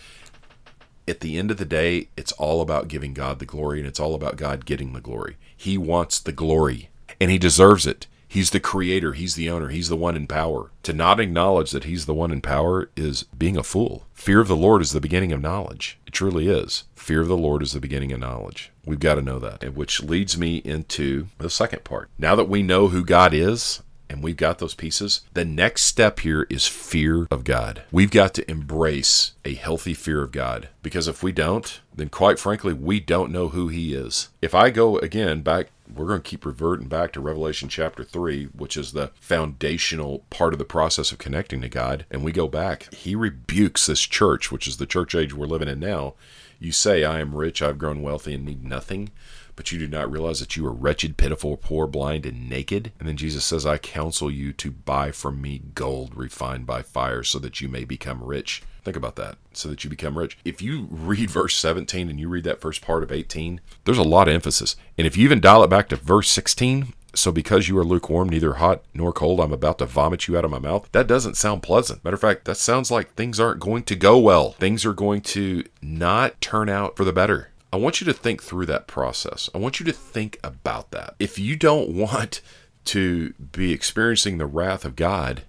at 1.08 1.20
the 1.20 1.38
end 1.38 1.50
of 1.50 1.56
the 1.56 1.64
day, 1.64 2.08
it's 2.16 2.32
all 2.32 2.60
about 2.60 2.88
giving 2.88 3.14
God 3.14 3.38
the 3.38 3.46
glory 3.46 3.78
and 3.78 3.88
it's 3.88 4.00
all 4.00 4.14
about 4.14 4.36
God 4.36 4.66
getting 4.66 4.92
the 4.92 5.00
glory. 5.00 5.36
He 5.56 5.78
wants 5.78 6.18
the 6.18 6.32
glory 6.32 6.90
and 7.20 7.30
he 7.30 7.38
deserves 7.38 7.86
it. 7.86 8.06
He's 8.28 8.50
the 8.50 8.60
creator, 8.60 9.12
he's 9.12 9.36
the 9.36 9.48
owner, 9.48 9.68
he's 9.68 9.88
the 9.88 9.96
one 9.96 10.16
in 10.16 10.26
power. 10.26 10.70
To 10.82 10.92
not 10.92 11.20
acknowledge 11.20 11.70
that 11.70 11.84
he's 11.84 12.06
the 12.06 12.14
one 12.14 12.32
in 12.32 12.40
power 12.40 12.90
is 12.96 13.22
being 13.22 13.56
a 13.56 13.62
fool. 13.62 14.04
Fear 14.12 14.40
of 14.40 14.48
the 14.48 14.56
Lord 14.56 14.82
is 14.82 14.92
the 14.92 15.00
beginning 15.00 15.32
of 15.32 15.40
knowledge. 15.40 15.98
It 16.06 16.12
truly 16.12 16.48
is. 16.48 16.84
Fear 16.96 17.22
of 17.22 17.28
the 17.28 17.36
Lord 17.36 17.62
is 17.62 17.72
the 17.72 17.80
beginning 17.80 18.12
of 18.12 18.18
knowledge. 18.18 18.72
We've 18.84 18.98
got 19.00 19.14
to 19.14 19.22
know 19.22 19.38
that. 19.38 19.62
And 19.62 19.76
which 19.76 20.02
leads 20.02 20.36
me 20.36 20.56
into 20.58 21.28
the 21.38 21.48
second 21.48 21.84
part. 21.84 22.10
Now 22.18 22.34
that 22.34 22.48
we 22.48 22.62
know 22.62 22.88
who 22.88 23.04
God 23.04 23.32
is, 23.32 23.82
and 24.08 24.22
we've 24.22 24.36
got 24.36 24.58
those 24.58 24.74
pieces, 24.74 25.22
the 25.34 25.44
next 25.44 25.82
step 25.82 26.20
here 26.20 26.46
is 26.48 26.66
fear 26.66 27.26
of 27.30 27.44
God. 27.44 27.82
We've 27.90 28.10
got 28.10 28.34
to 28.34 28.50
embrace 28.50 29.32
a 29.44 29.54
healthy 29.54 29.94
fear 29.94 30.22
of 30.22 30.32
God 30.32 30.68
because 30.82 31.08
if 31.08 31.22
we 31.22 31.32
don't, 31.32 31.80
then 31.94 32.08
quite 32.08 32.38
frankly, 32.38 32.72
we 32.72 33.00
don't 33.00 33.32
know 33.32 33.48
who 33.48 33.68
He 33.68 33.94
is. 33.94 34.28
If 34.40 34.54
I 34.54 34.70
go 34.70 34.98
again 34.98 35.42
back, 35.42 35.70
we're 35.92 36.06
going 36.06 36.20
to 36.20 36.28
keep 36.28 36.44
reverting 36.44 36.88
back 36.88 37.12
to 37.12 37.20
Revelation 37.20 37.68
chapter 37.68 38.02
3, 38.02 38.46
which 38.46 38.76
is 38.76 38.92
the 38.92 39.12
foundational 39.20 40.24
part 40.30 40.52
of 40.52 40.58
the 40.58 40.64
process 40.64 41.12
of 41.12 41.18
connecting 41.18 41.60
to 41.60 41.68
God, 41.68 42.06
and 42.10 42.24
we 42.24 42.32
go 42.32 42.48
back, 42.48 42.92
He 42.92 43.14
rebukes 43.14 43.86
this 43.86 44.00
church, 44.00 44.50
which 44.50 44.66
is 44.66 44.78
the 44.78 44.86
church 44.86 45.14
age 45.14 45.34
we're 45.34 45.46
living 45.46 45.68
in 45.68 45.78
now. 45.78 46.14
You 46.58 46.72
say, 46.72 47.04
I 47.04 47.20
am 47.20 47.34
rich, 47.34 47.62
I've 47.62 47.78
grown 47.78 48.02
wealthy, 48.02 48.34
and 48.34 48.44
need 48.44 48.64
nothing 48.64 49.10
but 49.56 49.72
you 49.72 49.78
do 49.78 49.88
not 49.88 50.10
realize 50.10 50.38
that 50.40 50.56
you 50.56 50.66
are 50.66 50.72
wretched, 50.72 51.16
pitiful, 51.16 51.56
poor, 51.56 51.86
blind, 51.86 52.26
and 52.26 52.48
naked. 52.48 52.92
And 53.00 53.08
then 53.08 53.16
Jesus 53.16 53.44
says, 53.44 53.66
I 53.66 53.78
counsel 53.78 54.30
you 54.30 54.52
to 54.52 54.70
buy 54.70 55.10
from 55.10 55.40
me 55.40 55.62
gold 55.74 56.14
refined 56.14 56.66
by 56.66 56.82
fire 56.82 57.22
so 57.22 57.38
that 57.40 57.60
you 57.60 57.68
may 57.68 57.84
become 57.84 58.22
rich. 58.22 58.62
Think 58.84 58.96
about 58.96 59.16
that. 59.16 59.38
So 59.52 59.68
that 59.68 59.82
you 59.82 59.90
become 59.90 60.16
rich. 60.16 60.38
If 60.44 60.62
you 60.62 60.86
read 60.90 61.30
verse 61.30 61.56
17 61.56 62.08
and 62.08 62.20
you 62.20 62.28
read 62.28 62.44
that 62.44 62.60
first 62.60 62.82
part 62.82 63.02
of 63.02 63.10
18, 63.10 63.60
there's 63.84 63.98
a 63.98 64.02
lot 64.04 64.28
of 64.28 64.34
emphasis. 64.34 64.76
And 64.96 65.06
if 65.06 65.16
you 65.16 65.24
even 65.24 65.40
dial 65.40 65.64
it 65.64 65.70
back 65.70 65.88
to 65.88 65.96
verse 65.96 66.28
16, 66.30 66.92
so 67.14 67.32
because 67.32 67.68
you 67.68 67.78
are 67.78 67.84
lukewarm, 67.84 68.28
neither 68.28 68.54
hot 68.54 68.82
nor 68.92 69.12
cold, 69.12 69.40
I'm 69.40 69.52
about 69.52 69.78
to 69.78 69.86
vomit 69.86 70.28
you 70.28 70.36
out 70.36 70.44
of 70.44 70.50
my 70.50 70.58
mouth. 70.58 70.88
That 70.92 71.06
doesn't 71.06 71.36
sound 71.36 71.62
pleasant. 71.62 72.04
Matter 72.04 72.14
of 72.14 72.20
fact, 72.20 72.44
that 72.44 72.58
sounds 72.58 72.90
like 72.90 73.14
things 73.14 73.40
aren't 73.40 73.60
going 73.60 73.84
to 73.84 73.96
go 73.96 74.18
well. 74.18 74.52
Things 74.52 74.84
are 74.84 74.92
going 74.92 75.22
to 75.22 75.64
not 75.80 76.40
turn 76.40 76.68
out 76.68 76.96
for 76.96 77.04
the 77.04 77.12
better. 77.12 77.48
I 77.76 77.78
want 77.78 78.00
you 78.00 78.06
to 78.06 78.14
think 78.14 78.42
through 78.42 78.64
that 78.66 78.86
process. 78.86 79.50
I 79.54 79.58
want 79.58 79.80
you 79.80 79.84
to 79.84 79.92
think 79.92 80.38
about 80.42 80.92
that. 80.92 81.14
If 81.18 81.38
you 81.38 81.56
don't 81.56 81.90
want 81.94 82.40
to 82.86 83.34
be 83.34 83.70
experiencing 83.70 84.38
the 84.38 84.46
wrath 84.46 84.86
of 84.86 84.96
God, 84.96 85.42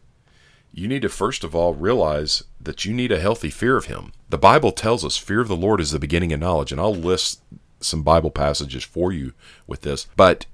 you 0.74 0.90
need 0.90 1.04
to 1.04 1.10
first 1.10 1.46
of 1.46 1.56
all 1.56 1.74
realize 1.74 2.44
that 2.60 2.84
you 2.84 2.94
need 2.94 3.14
a 3.14 3.22
healthy 3.22 3.50
fear 3.50 3.78
of 3.78 3.86
Him. 3.86 4.12
The 4.30 4.38
Bible 4.38 4.74
tells 4.74 5.06
us 5.06 5.16
fear 5.16 5.40
of 5.40 5.48
the 5.48 5.56
Lord 5.56 5.80
is 5.80 5.92
the 5.92 6.00
beginning 6.00 6.34
of 6.34 6.42
knowledge, 6.42 6.74
and 6.74 6.82
I'll 6.82 6.94
list 6.94 7.40
some 7.80 8.04
Bible 8.04 8.32
passages 8.32 8.84
for 8.84 9.14
you 9.14 9.32
with 9.66 9.84
this. 9.84 10.08
But 10.18 10.48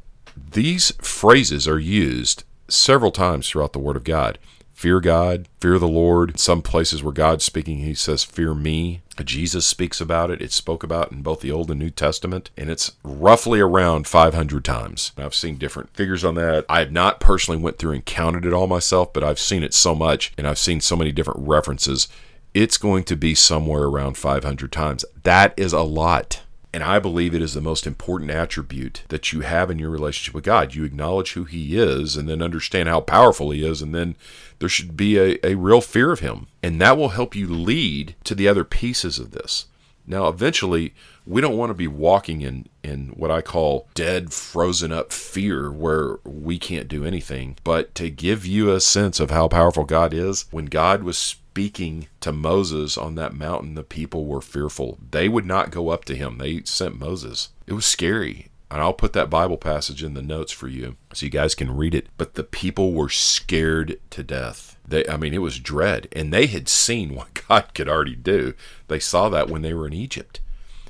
these 0.52 0.92
phrases 1.02 1.68
are 1.68 1.80
used 1.80 2.44
several 2.68 3.10
times 3.10 3.50
throughout 3.50 3.74
the 3.74 3.80
Word 3.80 3.96
of 3.96 4.04
God. 4.04 4.38
Fear 4.74 5.00
God, 5.00 5.48
fear 5.62 5.80
the 5.80 5.88
Lord. 5.88 6.40
Some 6.40 6.62
places 6.62 7.02
where 7.04 7.14
God's 7.14 7.46
speaking, 7.46 7.78
he 7.78 7.94
says, 7.94 8.24
Fear 8.24 8.56
me. 8.56 9.02
Jesus 9.24 9.66
speaks 9.66 10.02
about 10.02 10.32
it. 10.32 10.42
It's 10.42 10.56
spoke 10.56 10.84
about 10.84 11.12
in 11.12 11.22
both 11.22 11.42
the 11.42 11.52
Old 11.52 11.70
and 11.70 11.80
New 11.80 11.92
Testament, 11.92 12.50
and 12.58 12.70
it's 12.70 12.92
roughly 13.04 13.60
around 13.60 14.08
500 14.08 14.66
times. 14.66 15.12
I've 15.18 15.36
seen 15.36 15.58
different 15.58 15.96
figures 15.96 16.26
on 16.26 16.36
that. 16.36 16.66
I 16.68 16.80
have 16.80 16.92
not 16.92 17.20
personally 17.20 17.62
went 17.62 17.78
through 17.78 17.92
and 17.92 18.04
counted 18.04 18.46
it 18.46 18.54
all 18.54 18.68
myself, 18.68 19.14
but 19.14 19.24
I've 19.24 19.40
seen 19.40 19.64
it 19.64 19.74
so 19.74 19.94
much, 19.94 20.34
and 20.38 20.48
I've 20.48 20.58
seen 20.58 20.82
so 20.82 20.96
many 20.96 21.12
different 21.12 21.48
references. 21.48 22.08
It's 22.54 22.78
going 22.78 23.04
to 23.06 23.16
be 23.16 23.36
somewhere 23.36 23.84
around 23.84 24.18
500 24.18 24.72
times. 24.72 25.06
That 25.22 25.54
is 25.56 25.74
a 25.74 25.82
lot. 25.82 26.42
And 26.74 26.84
I 26.84 26.98
believe 26.98 27.36
it 27.36 27.42
is 27.42 27.54
the 27.54 27.62
most 27.62 27.86
important 27.86 28.32
attribute 28.32 29.04
that 29.10 29.32
you 29.32 29.42
have 29.42 29.70
in 29.70 29.78
your 29.78 29.92
relationship 29.92 30.34
with 30.34 30.44
God. 30.44 30.74
You 30.74 30.84
acknowledge 30.84 31.34
who 31.34 31.44
He 31.44 31.78
is 31.78 32.18
and 32.18 32.28
then 32.28 32.42
understand 32.42 32.90
how 32.90 33.00
powerful 33.00 33.52
He 33.52 33.64
is, 33.64 33.84
and 33.84 33.94
then 33.94 34.16
there 34.58 34.70
should 34.70 34.98
be 34.98 35.18
a, 35.20 35.38
a 35.44 35.54
real 35.54 35.82
fear 35.82 36.12
of 36.12 36.22
Him. 36.22 36.48
And 36.64 36.82
that 36.82 36.98
will 36.98 37.10
help 37.10 37.36
you 37.36 37.48
lead 37.48 38.16
to 38.24 38.34
the 38.34 38.48
other 38.48 38.64
pieces 38.64 39.20
of 39.20 39.32
this. 39.32 39.68
Now, 40.06 40.28
eventually, 40.28 40.94
we 41.26 41.42
don't 41.42 41.58
want 41.58 41.70
to 41.70 41.76
be 41.76 41.88
walking 41.88 42.42
in, 42.42 42.68
in 42.84 43.10
what 43.10 43.32
I 43.32 43.42
call 43.42 43.88
dead, 43.94 44.34
frozen 44.34 44.92
up 44.92 45.14
fear 45.14 45.72
where 45.72 46.18
we 46.26 46.60
can't 46.60 46.90
do 46.90 47.06
anything. 47.06 47.56
But 47.64 47.96
to 47.96 48.10
give 48.10 48.46
you 48.46 48.72
a 48.72 48.82
sense 48.82 49.20
of 49.20 49.32
how 49.32 49.48
powerful 49.48 49.86
God 49.86 50.14
is, 50.14 50.46
when 50.52 50.66
God 50.66 51.04
was 51.04 51.36
speaking 51.54 52.08
to 52.20 52.32
Moses 52.32 52.98
on 52.98 53.14
that 53.14 53.36
mountain, 53.36 53.76
the 53.76 53.84
people 53.84 54.26
were 54.26 54.42
fearful. 54.42 54.98
They 55.12 55.30
would 55.30 55.46
not 55.46 55.70
go 55.70 55.90
up 55.90 56.04
to 56.06 56.16
him. 56.16 56.40
They 56.40 56.64
sent 56.64 56.98
Moses. 56.98 57.50
It 57.68 57.74
was 57.74 57.86
scary. 57.86 58.48
And 58.72 58.82
I'll 58.82 58.92
put 58.92 59.14
that 59.14 59.30
Bible 59.30 59.58
passage 59.58 60.02
in 60.04 60.16
the 60.16 60.24
notes 60.24 60.52
for 60.52 60.68
you 60.68 60.96
so 61.14 61.28
you 61.28 61.30
guys 61.30 61.54
can 61.54 61.78
read 61.78 61.94
it. 61.94 62.08
But 62.18 62.34
the 62.34 62.44
people 62.44 62.94
were 62.94 63.10
scared 63.10 64.00
to 64.10 64.24
death. 64.24 64.80
They, 64.88 65.08
I 65.08 65.16
mean, 65.18 65.36
it 65.36 65.44
was 65.44 65.60
dread. 65.60 66.08
And 66.12 66.34
they 66.34 66.48
had 66.48 66.68
seen 66.68 67.14
what 67.14 67.40
God 67.48 67.76
could 67.76 67.88
already 67.88 68.16
do. 68.16 68.56
They 68.88 68.98
saw 68.98 69.30
that 69.30 69.48
when 69.48 69.62
they 69.62 69.76
were 69.76 69.86
in 69.86 69.94
Egypt. 69.94 70.40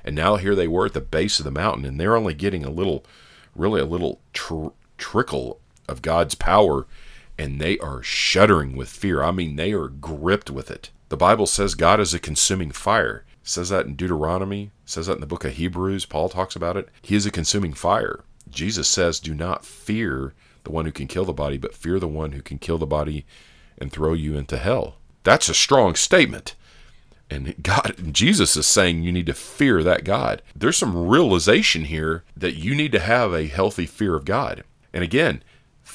And 0.05 0.15
now 0.15 0.37
here 0.37 0.55
they 0.55 0.69
were 0.69 0.85
at 0.85 0.93
the 0.93 1.01
base 1.01 1.39
of 1.39 1.43
the 1.43 1.51
mountain, 1.51 1.83
and 1.83 1.99
they're 1.99 2.15
only 2.15 2.33
getting 2.33 2.63
a 2.63 2.69
little, 2.69 3.03
really 3.53 3.81
a 3.81 3.85
little 3.85 4.21
tr- 4.31 4.67
trickle 4.97 5.59
of 5.89 6.01
God's 6.01 6.35
power 6.35 6.87
and 7.37 7.59
they 7.59 7.77
are 7.79 8.03
shuddering 8.03 8.75
with 8.75 8.89
fear. 8.89 9.23
I 9.23 9.31
mean, 9.31 9.55
they 9.55 9.73
are 9.73 9.87
gripped 9.87 10.49
with 10.49 10.69
it. 10.69 10.91
The 11.09 11.17
Bible 11.17 11.47
says 11.47 11.75
God 11.75 11.99
is 11.99 12.13
a 12.13 12.19
consuming 12.19 12.71
fire. 12.71 13.25
It 13.41 13.47
says 13.47 13.69
that 13.69 13.85
in 13.85 13.95
Deuteronomy, 13.95 14.63
it 14.63 14.89
says 14.89 15.07
that 15.07 15.15
in 15.15 15.21
the 15.21 15.27
book 15.27 15.45
of 15.45 15.53
Hebrews. 15.53 16.05
Paul 16.05 16.29
talks 16.29 16.55
about 16.55 16.77
it. 16.77 16.89
He 17.01 17.15
is 17.15 17.25
a 17.25 17.31
consuming 17.31 17.73
fire. 17.73 18.23
Jesus 18.49 18.87
says, 18.87 19.19
Do 19.19 19.33
not 19.33 19.65
fear 19.65 20.33
the 20.63 20.71
one 20.71 20.85
who 20.85 20.91
can 20.91 21.07
kill 21.07 21.25
the 21.25 21.33
body, 21.33 21.57
but 21.57 21.75
fear 21.75 21.99
the 21.99 22.07
one 22.07 22.31
who 22.31 22.41
can 22.41 22.57
kill 22.57 22.77
the 22.77 22.85
body 22.85 23.25
and 23.77 23.91
throw 23.91 24.13
you 24.13 24.37
into 24.37 24.57
hell. 24.57 24.95
That's 25.23 25.49
a 25.49 25.53
strong 25.53 25.95
statement. 25.95 26.55
And 27.29 27.55
God, 27.63 27.95
Jesus 28.11 28.55
is 28.55 28.67
saying 28.67 29.03
you 29.03 29.11
need 29.11 29.25
to 29.25 29.33
fear 29.33 29.83
that 29.83 30.03
God. 30.03 30.41
There's 30.55 30.77
some 30.77 31.07
realization 31.07 31.85
here 31.85 32.23
that 32.37 32.55
you 32.55 32.75
need 32.75 32.91
to 32.91 32.99
have 32.99 33.33
a 33.33 33.47
healthy 33.47 33.85
fear 33.85 34.15
of 34.15 34.25
God. 34.25 34.63
And 34.93 35.03
again, 35.03 35.43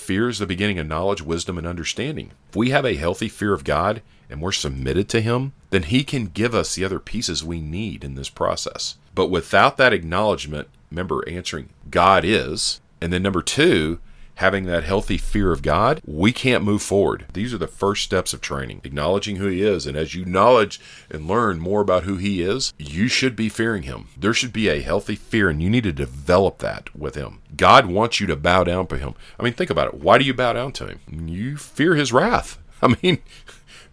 Fear 0.09 0.31
is 0.31 0.39
the 0.39 0.47
beginning 0.47 0.79
of 0.79 0.87
knowledge, 0.87 1.21
wisdom, 1.21 1.59
and 1.59 1.67
understanding. 1.67 2.31
If 2.49 2.57
we 2.57 2.71
have 2.71 2.87
a 2.87 2.97
healthy 2.97 3.29
fear 3.29 3.53
of 3.53 3.63
God 3.63 4.01
and 4.31 4.41
we're 4.41 4.53
submitted 4.53 5.07
to 5.11 5.21
Him, 5.21 5.53
then 5.69 5.83
He 5.83 6.03
can 6.03 6.29
give 6.29 6.55
us 6.55 6.75
the 6.75 6.83
other 6.83 6.99
pieces 6.99 7.45
we 7.45 7.61
need 7.61 8.03
in 8.03 8.15
this 8.15 8.31
process. 8.31 8.97
But 9.15 9.27
without 9.27 9.77
that 9.77 9.93
acknowledgement, 9.93 10.69
remember 10.91 11.29
answering 11.29 11.69
God 11.91 12.25
is, 12.25 12.81
and 13.03 13.13
then 13.13 13.23
number 13.23 13.43
two, 13.43 13.99
having 14.39 14.67
that 14.67 14.85
healthy 14.85 15.19
fear 15.19 15.51
of 15.51 15.63
God, 15.63 16.01
we 16.07 16.33
can't 16.33 16.63
move 16.63 16.81
forward. 16.81 17.27
These 17.33 17.53
are 17.53 17.59
the 17.59 17.67
first 17.67 18.05
steps 18.05 18.33
of 18.33 18.41
training, 18.41 18.81
acknowledging 18.85 19.37
who 19.37 19.49
He 19.49 19.63
is. 19.63 19.85
And 19.85 19.97
as 19.97 20.15
you 20.15 20.25
knowledge 20.25 20.81
and 21.11 21.27
learn 21.27 21.59
more 21.59 21.81
about 21.81 22.05
who 22.05 22.17
He 22.17 22.41
is, 22.41 22.73
you 22.79 23.09
should 23.09 23.35
be 23.35 23.49
fearing 23.49 23.83
Him. 23.83 24.09
There 24.17 24.33
should 24.33 24.53
be 24.53 24.69
a 24.69 24.81
healthy 24.81 25.17
fear, 25.17 25.51
and 25.51 25.61
you 25.61 25.69
need 25.69 25.83
to 25.85 25.93
develop 25.93 26.59
that 26.59 26.95
with 26.95 27.17
Him. 27.17 27.41
God 27.57 27.87
wants 27.87 28.21
you 28.21 28.29
to 28.29 28.37
bow 28.37 28.63
down 28.63 28.87
to 28.87 28.97
Him. 28.97 29.15
I 29.41 29.43
mean, 29.43 29.55
think 29.55 29.71
about 29.71 29.89
it. 29.89 29.95
Why 29.95 30.19
do 30.19 30.25
you 30.25 30.35
bow 30.35 30.53
down 30.53 30.71
to 30.73 30.87
Him? 30.87 31.29
You 31.29 31.57
fear 31.57 31.97
His 31.97 32.13
wrath. 32.13 32.59
I 32.83 32.95
mean, 33.03 33.19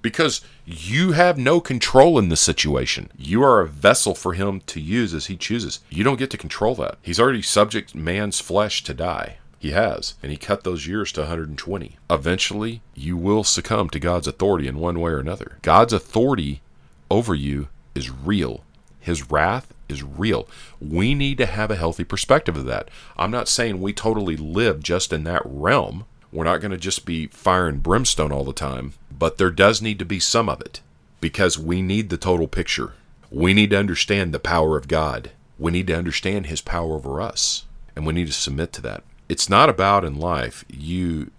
because 0.04 0.42
you 0.64 1.14
have 1.14 1.40
no 1.40 1.60
control 1.60 2.20
in 2.20 2.30
the 2.30 2.36
situation. 2.36 3.10
You 3.18 3.44
are 3.44 3.62
a 3.62 3.68
vessel 3.68 4.14
for 4.14 4.34
him 4.34 4.62
to 4.68 4.80
use 4.80 5.16
as 5.16 5.25
he 5.25 5.36
chooses. 5.36 5.80
You 5.90 6.04
don't 6.04 6.20
get 6.20 6.30
to 6.30 6.38
control 6.38 6.75
that. 6.75 7.00
He's 7.02 7.20
already 7.20 7.42
subject 7.42 7.96
man's 7.96 8.40
flesh 8.40 8.84
to 8.84 8.94
die. 8.94 9.38
He 9.65 9.72
has, 9.72 10.13
and 10.22 10.31
he 10.31 10.38
cut 10.38 10.63
those 10.63 10.86
years 10.86 11.12
to 11.13 11.22
120. 11.22 11.98
Eventually, 12.07 12.84
you 12.93 13.17
will 13.17 13.43
succumb 13.43 13.89
to 13.89 14.00
God's 14.00 14.27
authority 14.27 14.67
in 14.67 14.77
one 14.77 15.00
way 15.00 15.10
or 15.10 15.17
another. 15.17 15.57
God's 15.63 15.91
authority 15.91 16.62
over 17.10 17.34
you 17.34 17.69
is 17.95 18.12
real. 18.12 18.63
His 19.00 19.31
wrath 19.31 19.74
is 19.89 20.03
real. 20.03 20.48
We 20.79 21.15
need 21.15 21.39
to 21.39 21.48
have 21.48 21.72
a 21.72 21.77
healthy 21.77 22.03
perspective 22.03 22.55
of 22.55 22.65
that. 22.65 22.89
I'm 23.17 23.31
not 23.31 23.48
saying 23.48 23.81
we 23.81 23.91
totally 23.91 24.38
live 24.38 24.84
just 24.84 25.12
in 25.12 25.24
that 25.24 25.41
realm. 25.43 26.05
We're 26.31 26.43
not 26.43 26.62
going 26.62 26.69
to 26.69 26.77
just 26.77 27.03
be 27.03 27.25
fire 27.25 27.65
and 27.65 27.81
brimstone 27.81 28.31
all 28.31 28.43
the 28.43 28.53
time, 28.53 28.93
but 29.10 29.39
there 29.39 29.50
does 29.50 29.81
need 29.81 29.98
to 29.98 30.05
be 30.05 30.19
some 30.19 30.48
of 30.48 30.62
it 30.62 30.81
because 31.19 31.57
we 31.57 31.81
need 31.81 32.12
the 32.12 32.17
total 32.17 32.48
picture. 32.48 32.93
We 33.31 33.55
need 33.55 33.72
to 33.72 33.79
understand 33.79 34.31
the 34.31 34.38
power 34.38 34.77
of 34.77 34.88
God. 34.88 35.31
We 35.57 35.72
need 35.72 35.88
to 35.88 35.98
understand 35.98 36.45
his 36.45 36.62
power 36.62 36.93
over 36.93 37.19
us, 37.19 37.65
and 37.95 38.05
we 38.05 38.13
need 38.13 38.27
to 38.27 38.31
submit 38.34 38.72
to 38.74 38.81
that 38.84 39.03
it's 39.27 39.50
not 39.50 39.70
about 39.70 40.05
in 40.05 40.20
life 40.20 40.65
you 40.70 41.32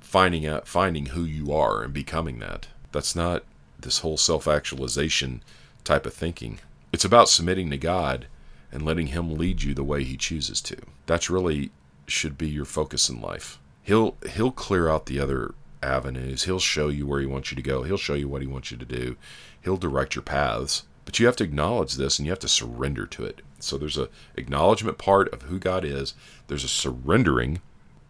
finding 0.00 0.46
out 0.46 0.68
finding 0.68 1.06
who 1.06 1.24
you 1.24 1.52
are 1.52 1.82
and 1.82 1.92
becoming 1.92 2.38
that. 2.38 2.68
That's 2.92 3.16
not 3.16 3.42
this 3.78 3.98
whole 3.98 4.16
self-actualization 4.16 5.42
type 5.82 6.06
of 6.06 6.14
thinking. 6.14 6.60
It's 6.92 7.04
about 7.04 7.28
submitting 7.28 7.70
to 7.70 7.76
God 7.76 8.26
and 8.70 8.84
letting 8.84 9.08
him 9.08 9.36
lead 9.36 9.62
you 9.62 9.74
the 9.74 9.84
way 9.84 10.04
he 10.04 10.16
chooses 10.16 10.60
to. 10.62 10.76
That's 11.06 11.30
really 11.30 11.70
should 12.06 12.38
be 12.38 12.48
your 12.48 12.64
focus 12.64 13.08
in 13.08 13.20
life. 13.20 13.58
He'll 13.82 14.16
he'll 14.30 14.52
clear 14.52 14.88
out 14.88 15.06
the 15.06 15.20
other 15.20 15.54
avenues. 15.82 16.44
He'll 16.44 16.60
show 16.60 16.88
you 16.88 17.06
where 17.06 17.20
he 17.20 17.26
wants 17.26 17.50
you 17.50 17.56
to 17.56 17.62
go. 17.62 17.82
He'll 17.82 17.96
show 17.96 18.14
you 18.14 18.28
what 18.28 18.42
he 18.42 18.48
wants 18.48 18.70
you 18.70 18.76
to 18.76 18.84
do. 18.84 19.16
He'll 19.62 19.76
direct 19.76 20.14
your 20.14 20.22
paths. 20.22 20.84
But 21.04 21.18
you 21.18 21.26
have 21.26 21.36
to 21.36 21.44
acknowledge 21.44 21.94
this 21.94 22.18
and 22.18 22.26
you 22.26 22.32
have 22.32 22.38
to 22.40 22.48
surrender 22.48 23.06
to 23.06 23.24
it. 23.24 23.42
So 23.64 23.78
there's 23.78 23.98
a 23.98 24.08
acknowledgement 24.36 24.98
part 24.98 25.32
of 25.32 25.42
who 25.42 25.58
God 25.58 25.84
is. 25.84 26.14
There's 26.48 26.64
a 26.64 26.68
surrendering 26.68 27.60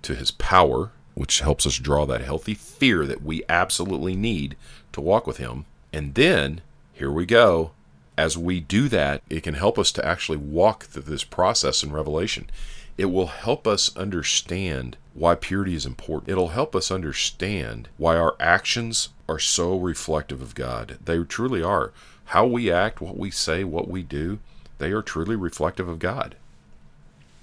to 0.03 0.15
his 0.15 0.31
power, 0.31 0.93
which 1.15 1.41
helps 1.41 1.67
us 1.67 1.79
draw 1.79 2.07
that 2.07 2.21
healthy 2.21 2.55
fear 2.55 3.07
that 3.07 3.23
we 3.23 3.43
absolutely 3.49 4.17
need 4.17 4.57
to 4.93 5.01
walk 5.01 5.27
with 5.27 5.39
him. 5.39 5.65
And 5.93 6.15
then, 6.15 6.61
here 6.93 7.11
we 7.11 7.27
go. 7.27 7.73
As 8.17 8.39
we 8.39 8.61
do 8.61 8.89
that, 8.89 9.23
it 9.29 9.43
can 9.43 9.55
help 9.55 9.79
us 9.79 9.91
to 9.93 10.07
actually 10.07 10.39
walk 10.39 10.85
through 10.85 11.03
this 11.03 11.25
process 11.25 11.83
in 11.83 11.93
Revelation. 11.93 12.49
It 12.97 13.07
will 13.07 13.27
help 13.27 13.67
us 13.67 13.97
understand 13.97 14.97
why 15.15 15.35
purity 15.35 15.75
is 15.75 15.87
important. 15.87 16.31
It'll 16.31 16.49
help 16.49 16.77
us 16.77 16.91
understand 16.91 17.89
why 17.97 18.17
our 18.17 18.37
actions 18.39 19.09
are 19.29 19.41
so 19.41 19.77
reflective 19.77 20.41
of 20.41 20.55
God. 20.55 20.99
They 21.05 21.23
truly 21.25 21.63
are. 21.63 21.93
How 22.27 22.47
we 22.47 22.71
act, 22.71 23.01
what 23.01 23.17
we 23.17 23.31
say, 23.31 23.65
what 23.65 23.89
we 23.89 24.03
do, 24.03 24.39
they 24.79 24.93
are 24.93 25.03
truly 25.03 25.37
reflective 25.37 25.89
of 25.89 25.99
God. 25.99 26.37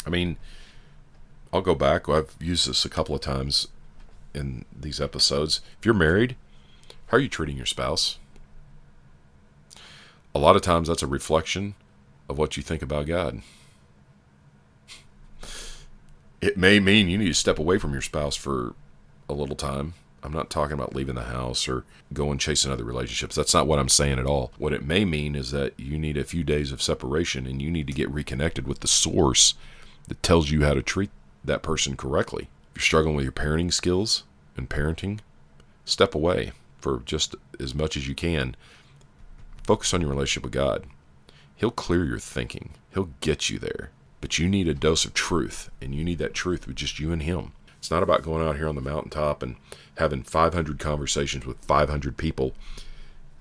I 0.05 0.09
mean, 0.09 0.37
I'll 1.53 1.61
go 1.61 1.75
back. 1.75 2.07
I've 2.09 2.35
used 2.39 2.67
this 2.67 2.85
a 2.85 2.89
couple 2.89 3.15
of 3.15 3.21
times 3.21 3.67
in 4.33 4.65
these 4.77 5.01
episodes. 5.01 5.61
If 5.79 5.85
you're 5.85 5.93
married, 5.93 6.35
how 7.07 7.17
are 7.17 7.21
you 7.21 7.29
treating 7.29 7.57
your 7.57 7.65
spouse? 7.65 8.17
A 10.33 10.39
lot 10.39 10.55
of 10.55 10.61
times 10.61 10.87
that's 10.87 11.03
a 11.03 11.07
reflection 11.07 11.75
of 12.29 12.37
what 12.37 12.55
you 12.55 12.63
think 12.63 12.81
about 12.81 13.05
God. 13.05 13.41
It 16.39 16.57
may 16.57 16.79
mean 16.79 17.09
you 17.09 17.17
need 17.17 17.27
to 17.27 17.33
step 17.33 17.59
away 17.59 17.77
from 17.77 17.91
your 17.91 18.01
spouse 18.01 18.35
for 18.35 18.73
a 19.29 19.33
little 19.33 19.55
time 19.55 19.93
I'm 20.23 20.33
not 20.33 20.49
talking 20.49 20.73
about 20.73 20.95
leaving 20.95 21.15
the 21.15 21.23
house 21.23 21.67
or 21.67 21.83
going 22.13 22.37
chasing 22.37 22.71
other 22.71 22.83
relationships. 22.83 23.35
That's 23.35 23.53
not 23.53 23.67
what 23.67 23.79
I'm 23.79 23.89
saying 23.89 24.19
at 24.19 24.25
all. 24.25 24.51
What 24.57 24.73
it 24.73 24.85
may 24.85 25.03
mean 25.03 25.35
is 25.35 25.51
that 25.51 25.79
you 25.79 25.97
need 25.97 26.17
a 26.17 26.23
few 26.23 26.43
days 26.43 26.71
of 26.71 26.81
separation 26.81 27.47
and 27.47 27.61
you 27.61 27.71
need 27.71 27.87
to 27.87 27.93
get 27.93 28.11
reconnected 28.11 28.67
with 28.67 28.81
the 28.81 28.87
source 28.87 29.55
that 30.07 30.21
tells 30.21 30.51
you 30.51 30.63
how 30.63 30.73
to 30.73 30.83
treat 30.83 31.09
that 31.43 31.63
person 31.63 31.97
correctly. 31.97 32.49
If 32.71 32.77
you're 32.77 32.83
struggling 32.83 33.15
with 33.15 33.25
your 33.25 33.31
parenting 33.31 33.73
skills 33.73 34.23
and 34.55 34.69
parenting, 34.69 35.19
step 35.85 36.13
away 36.13 36.51
for 36.79 37.01
just 37.05 37.35
as 37.59 37.73
much 37.73 37.97
as 37.97 38.07
you 38.07 38.15
can. 38.15 38.55
Focus 39.63 39.93
on 39.93 40.01
your 40.01 40.09
relationship 40.09 40.43
with 40.43 40.53
God. 40.53 40.85
He'll 41.55 41.71
clear 41.71 42.05
your 42.05 42.19
thinking, 42.19 42.71
He'll 42.93 43.09
get 43.21 43.49
you 43.49 43.59
there. 43.59 43.91
But 44.19 44.37
you 44.37 44.47
need 44.49 44.67
a 44.67 44.73
dose 44.73 45.05
of 45.05 45.13
truth, 45.13 45.69
and 45.81 45.95
you 45.95 46.03
need 46.03 46.19
that 46.19 46.33
truth 46.33 46.67
with 46.67 46.75
just 46.75 46.99
you 46.99 47.11
and 47.11 47.23
Him. 47.23 47.53
It's 47.81 47.89
not 47.89 48.03
about 48.03 48.21
going 48.21 48.47
out 48.47 48.57
here 48.57 48.67
on 48.67 48.75
the 48.75 48.81
mountaintop 48.81 49.41
and 49.41 49.55
having 49.97 50.21
500 50.21 50.77
conversations 50.77 51.47
with 51.47 51.57
500 51.65 52.15
people. 52.15 52.53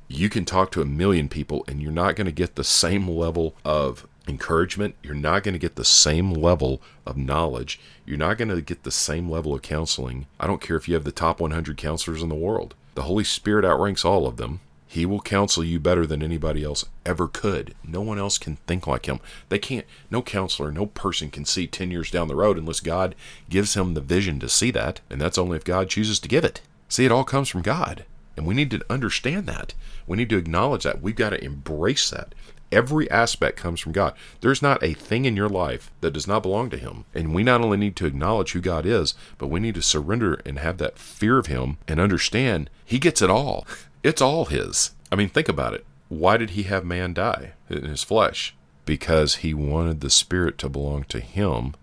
You 0.09 0.31
can 0.31 0.47
talk 0.47 0.71
to 0.73 0.81
a 0.81 0.87
million 0.87 1.29
people 1.29 1.63
and 1.69 1.83
you're 1.83 1.93
not 1.93 2.17
going 2.17 2.25
to 2.25 2.33
get 2.33 2.55
the 2.55 2.65
same 2.65 3.07
level 3.07 3.55
of 3.67 4.07
encouragement. 4.27 4.95
You're 5.03 5.15
not 5.15 5.43
going 5.43 5.53
to 5.53 5.59
get 5.59 5.77
the 5.77 5.85
same 5.85 6.33
level 6.33 6.81
of 7.05 7.19
knowledge. 7.19 7.79
You're 8.07 8.17
not 8.17 8.39
going 8.39 8.49
to 8.49 8.63
get 8.63 8.83
the 8.83 8.91
same 8.91 9.29
level 9.29 9.55
of 9.55 9.61
counseling. 9.61 10.27
I 10.41 10.47
don't 10.47 10.63
care 10.63 10.77
if 10.77 10.89
you 10.89 10.95
have 10.95 11.05
the 11.05 11.13
top 11.13 11.39
100 11.39 11.77
counselors 11.77 12.23
in 12.23 12.31
the 12.31 12.35
world. 12.35 12.75
The 12.95 13.03
Holy 13.03 13.25
Spirit 13.25 13.67
outranks 13.67 14.07
all 14.07 14.27
of 14.27 14.39
them. 14.39 14.61
He 14.93 15.07
will 15.07 15.21
counsel 15.21 15.63
you 15.63 15.79
better 15.79 16.05
than 16.05 16.21
anybody 16.21 16.65
else 16.65 16.85
ever 17.07 17.29
could. 17.29 17.77
No 17.87 18.01
one 18.01 18.19
else 18.19 18.39
can 18.39 18.57
think 18.67 18.89
like 18.89 19.07
him. 19.07 19.21
They 19.49 19.61
can't, 19.61 19.87
no 20.11 20.21
counselor, 20.21 20.73
no 20.73 20.87
person 20.87 21.31
can 21.31 21.45
see 21.45 21.69
10 21.69 21.93
years 21.93 22.11
down 22.11 22.27
the 22.27 22.35
road 22.35 22.59
unless 22.59 22.81
God 22.81 23.15
gives 23.49 23.75
him 23.75 23.95
the 23.95 24.01
vision 24.01 24.41
to 24.41 24.49
see 24.49 24.73
that. 24.73 25.01
And 25.09 25.21
that's 25.21 25.39
only 25.39 25.57
if 25.57 25.63
God 25.63 25.89
chooses 25.89 26.19
to 26.19 26.29
give 26.29 26.45
it. 26.45 26.61
See, 26.89 27.05
it 27.05 27.13
all 27.13 27.23
comes 27.23 27.49
from 27.49 27.63
God. 27.63 28.05
And 28.37 28.49
we 28.49 28.53
need 28.53 28.73
to 28.73 28.85
understand 28.91 29.47
that. 29.47 29.75
We 30.09 30.17
need 30.17 30.29
to 30.31 30.39
acknowledge 30.39 30.83
that. 30.83 31.01
We've 31.01 31.15
got 31.15 31.31
to 31.31 31.45
embrace 31.45 32.11
that. 32.11 32.35
Every 32.73 33.09
aspect 33.13 33.57
comes 33.57 33.79
from 33.79 33.93
God. 33.93 34.15
There's 34.41 34.61
not 34.61 34.83
a 34.83 34.95
thing 34.95 35.25
in 35.25 35.37
your 35.37 35.49
life 35.49 35.93
that 36.01 36.13
does 36.13 36.27
not 36.27 36.43
belong 36.43 36.69
to 36.71 36.77
Him. 36.77 37.05
And 37.15 37.33
we 37.33 37.45
not 37.45 37.61
only 37.61 37.77
need 37.77 37.95
to 37.97 38.07
acknowledge 38.07 38.53
who 38.53 38.61
God 38.61 38.87
is, 38.87 39.15
but 39.39 39.47
we 39.47 39.61
need 39.61 39.77
to 39.77 39.83
surrender 39.83 40.41
and 40.45 40.59
have 40.59 40.79
that 40.79 40.99
fear 40.99 41.39
of 41.39 41.47
Him 41.47 41.79
and 41.87 42.01
understand 42.01 42.71
He 42.85 42.99
gets 42.99 43.23
it 43.23 43.31
all. 43.31 43.67
It's 44.03 44.23
all 44.23 44.47
his. 44.47 44.93
I 45.13 45.17
mean, 45.17 45.29
think 45.29 45.49
about 45.49 45.75
it. 45.75 45.85
Why 46.09 46.37
did 46.37 46.51
he 46.51 46.65
have 46.65 46.85
man 46.85 47.13
die 47.13 47.53
in 47.69 47.85
his 47.85 48.03
flesh? 48.03 48.55
Because 48.85 49.37
he 49.37 49.55
wanted 49.55 50.01
the 50.01 50.11
spirit 50.11 50.59
to 50.59 50.69
belong 50.69 51.05
to 51.05 51.21
him, 51.21 51.75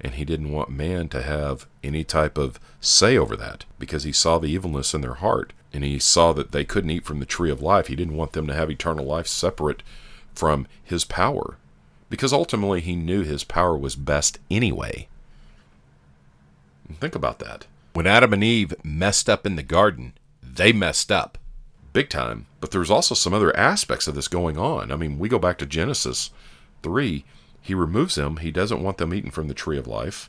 and 0.00 0.14
he 0.14 0.24
didn't 0.24 0.52
want 0.52 0.70
man 0.70 1.08
to 1.10 1.22
have 1.22 1.66
any 1.82 2.04
type 2.04 2.36
of 2.36 2.58
say 2.80 3.16
over 3.16 3.36
that 3.36 3.64
because 3.78 4.02
he 4.02 4.12
saw 4.12 4.38
the 4.38 4.48
evilness 4.48 4.92
in 4.92 5.00
their 5.00 5.14
heart 5.14 5.52
and 5.72 5.84
he 5.84 5.98
saw 5.98 6.32
that 6.32 6.52
they 6.52 6.64
couldn't 6.64 6.90
eat 6.90 7.04
from 7.04 7.20
the 7.20 7.26
tree 7.26 7.50
of 7.50 7.62
life. 7.62 7.86
He 7.86 7.96
didn't 7.96 8.16
want 8.16 8.32
them 8.32 8.46
to 8.48 8.54
have 8.54 8.70
eternal 8.70 9.06
life 9.06 9.26
separate 9.26 9.82
from 10.34 10.66
his 10.82 11.04
power 11.04 11.56
because 12.10 12.32
ultimately 12.32 12.80
he 12.80 12.94
knew 12.94 13.22
his 13.22 13.44
power 13.44 13.76
was 13.76 13.96
best 13.96 14.38
anyway. 14.50 15.08
Think 17.00 17.14
about 17.14 17.38
that. 17.38 17.66
When 17.94 18.06
Adam 18.06 18.34
and 18.34 18.44
Eve 18.44 18.74
messed 18.82 19.30
up 19.30 19.46
in 19.46 19.56
the 19.56 19.62
garden, 19.62 20.12
they 20.42 20.72
messed 20.72 21.10
up 21.10 21.38
big 21.92 22.08
time. 22.08 22.46
But 22.60 22.70
there's 22.70 22.90
also 22.90 23.14
some 23.14 23.34
other 23.34 23.56
aspects 23.56 24.06
of 24.06 24.14
this 24.14 24.28
going 24.28 24.58
on. 24.58 24.92
I 24.92 24.96
mean, 24.96 25.18
we 25.18 25.28
go 25.28 25.38
back 25.38 25.58
to 25.58 25.66
Genesis 25.66 26.30
3. 26.82 27.24
He 27.60 27.74
removes 27.74 28.14
them. 28.14 28.38
He 28.38 28.50
doesn't 28.50 28.82
want 28.82 28.98
them 28.98 29.14
eaten 29.14 29.30
from 29.30 29.48
the 29.48 29.54
tree 29.54 29.78
of 29.78 29.86
life 29.86 30.28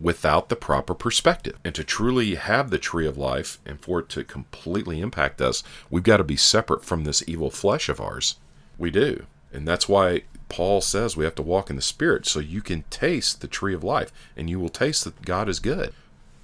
without 0.00 0.48
the 0.48 0.56
proper 0.56 0.94
perspective. 0.94 1.58
And 1.64 1.74
to 1.74 1.84
truly 1.84 2.36
have 2.36 2.70
the 2.70 2.78
tree 2.78 3.06
of 3.06 3.18
life 3.18 3.58
and 3.66 3.80
for 3.80 4.00
it 4.00 4.08
to 4.10 4.24
completely 4.24 5.00
impact 5.00 5.40
us, 5.40 5.62
we've 5.90 6.02
got 6.02 6.18
to 6.18 6.24
be 6.24 6.36
separate 6.36 6.84
from 6.84 7.04
this 7.04 7.22
evil 7.26 7.50
flesh 7.50 7.88
of 7.88 8.00
ours. 8.00 8.36
We 8.76 8.90
do. 8.90 9.26
And 9.52 9.66
that's 9.66 9.88
why 9.88 10.22
Paul 10.48 10.80
says 10.80 11.16
we 11.16 11.24
have 11.24 11.34
to 11.36 11.42
walk 11.42 11.70
in 11.70 11.76
the 11.76 11.82
Spirit 11.82 12.26
so 12.26 12.38
you 12.38 12.62
can 12.62 12.84
taste 12.90 13.40
the 13.40 13.48
tree 13.48 13.74
of 13.74 13.84
life 13.84 14.12
and 14.36 14.48
you 14.48 14.60
will 14.60 14.68
taste 14.68 15.04
that 15.04 15.22
God 15.22 15.48
is 15.48 15.60
good. 15.60 15.92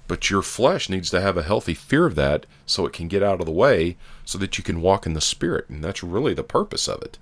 But 0.07 0.29
your 0.29 0.41
flesh 0.41 0.89
needs 0.89 1.09
to 1.11 1.21
have 1.21 1.37
a 1.37 1.43
healthy 1.43 1.73
fear 1.73 2.05
of 2.05 2.15
that 2.15 2.45
so 2.65 2.85
it 2.85 2.93
can 2.93 3.07
get 3.07 3.23
out 3.23 3.39
of 3.39 3.45
the 3.45 3.51
way 3.51 3.97
so 4.23 4.37
that 4.37 4.57
you 4.57 4.63
can 4.63 4.81
walk 4.81 5.05
in 5.05 5.13
the 5.13 5.21
Spirit. 5.21 5.67
And 5.69 5.83
that's 5.83 6.03
really 6.03 6.33
the 6.33 6.43
purpose 6.43 6.87
of 6.87 7.01
it. 7.01 7.17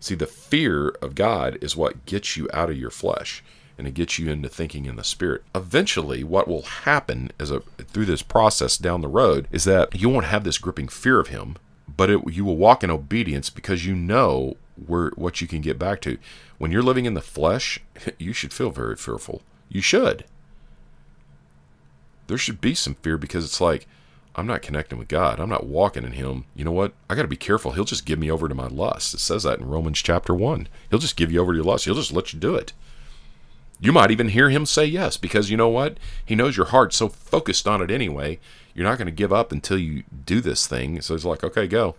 See, 0.00 0.14
the 0.14 0.26
fear 0.26 0.88
of 1.00 1.14
God 1.14 1.56
is 1.62 1.76
what 1.76 2.04
gets 2.04 2.36
you 2.36 2.48
out 2.52 2.68
of 2.68 2.76
your 2.76 2.90
flesh 2.90 3.42
and 3.78 3.86
it 3.86 3.94
gets 3.94 4.18
you 4.18 4.30
into 4.30 4.48
thinking 4.48 4.84
in 4.84 4.96
the 4.96 5.04
spirit. 5.04 5.42
Eventually, 5.54 6.22
what 6.22 6.46
will 6.46 6.62
happen 6.62 7.30
as 7.38 7.50
a 7.50 7.60
through 7.60 8.04
this 8.04 8.22
process 8.22 8.76
down 8.76 9.00
the 9.00 9.08
road 9.08 9.48
is 9.50 9.64
that 9.64 9.98
you 9.98 10.08
won't 10.08 10.26
have 10.26 10.44
this 10.44 10.58
gripping 10.58 10.88
fear 10.88 11.18
of 11.20 11.28
him, 11.28 11.56
but 11.88 12.10
it, 12.10 12.20
you 12.32 12.44
will 12.44 12.56
walk 12.56 12.84
in 12.84 12.90
obedience 12.90 13.50
because 13.50 13.86
you 13.86 13.94
know 13.94 14.56
where 14.86 15.10
what 15.16 15.40
you 15.40 15.46
can 15.46 15.60
get 15.60 15.78
back 15.78 16.00
to. 16.02 16.18
When 16.58 16.70
you're 16.70 16.82
living 16.82 17.04
in 17.04 17.14
the 17.14 17.20
flesh, 17.20 17.80
you 18.18 18.32
should 18.32 18.52
feel 18.52 18.70
very 18.70 18.96
fearful. 18.96 19.42
You 19.68 19.80
should 19.80 20.24
there 22.26 22.38
should 22.38 22.60
be 22.60 22.74
some 22.74 22.94
fear 22.96 23.18
because 23.18 23.44
it's 23.44 23.60
like 23.60 23.86
I'm 24.36 24.46
not 24.46 24.62
connecting 24.62 24.98
with 24.98 25.08
God. 25.08 25.38
I'm 25.38 25.48
not 25.48 25.66
walking 25.66 26.04
in 26.04 26.12
Him. 26.12 26.44
You 26.56 26.64
know 26.64 26.72
what? 26.72 26.92
I 27.08 27.14
got 27.14 27.22
to 27.22 27.28
be 27.28 27.36
careful. 27.36 27.72
He'll 27.72 27.84
just 27.84 28.06
give 28.06 28.18
me 28.18 28.30
over 28.30 28.48
to 28.48 28.54
my 28.54 28.66
lust. 28.66 29.14
It 29.14 29.20
says 29.20 29.44
that 29.44 29.60
in 29.60 29.68
Romans 29.68 30.02
chapter 30.02 30.34
1. 30.34 30.68
He'll 30.90 30.98
just 30.98 31.16
give 31.16 31.30
you 31.30 31.40
over 31.40 31.52
to 31.52 31.56
your 31.56 31.64
lust. 31.64 31.84
He'll 31.84 31.94
just 31.94 32.12
let 32.12 32.32
you 32.32 32.40
do 32.40 32.56
it. 32.56 32.72
You 33.80 33.92
might 33.92 34.10
even 34.10 34.28
hear 34.28 34.50
Him 34.50 34.66
say 34.66 34.86
yes 34.86 35.16
because 35.16 35.50
you 35.50 35.56
know 35.56 35.68
what? 35.68 35.98
He 36.24 36.34
knows 36.34 36.56
your 36.56 36.66
heart's 36.66 36.96
so 36.96 37.08
focused 37.08 37.68
on 37.68 37.80
it 37.80 37.90
anyway. 37.90 38.40
You're 38.74 38.88
not 38.88 38.98
going 38.98 39.06
to 39.06 39.12
give 39.12 39.32
up 39.32 39.52
until 39.52 39.78
you 39.78 40.02
do 40.26 40.40
this 40.40 40.66
thing. 40.66 41.00
So 41.00 41.14
it's 41.14 41.24
like, 41.24 41.44
okay, 41.44 41.68
go. 41.68 41.94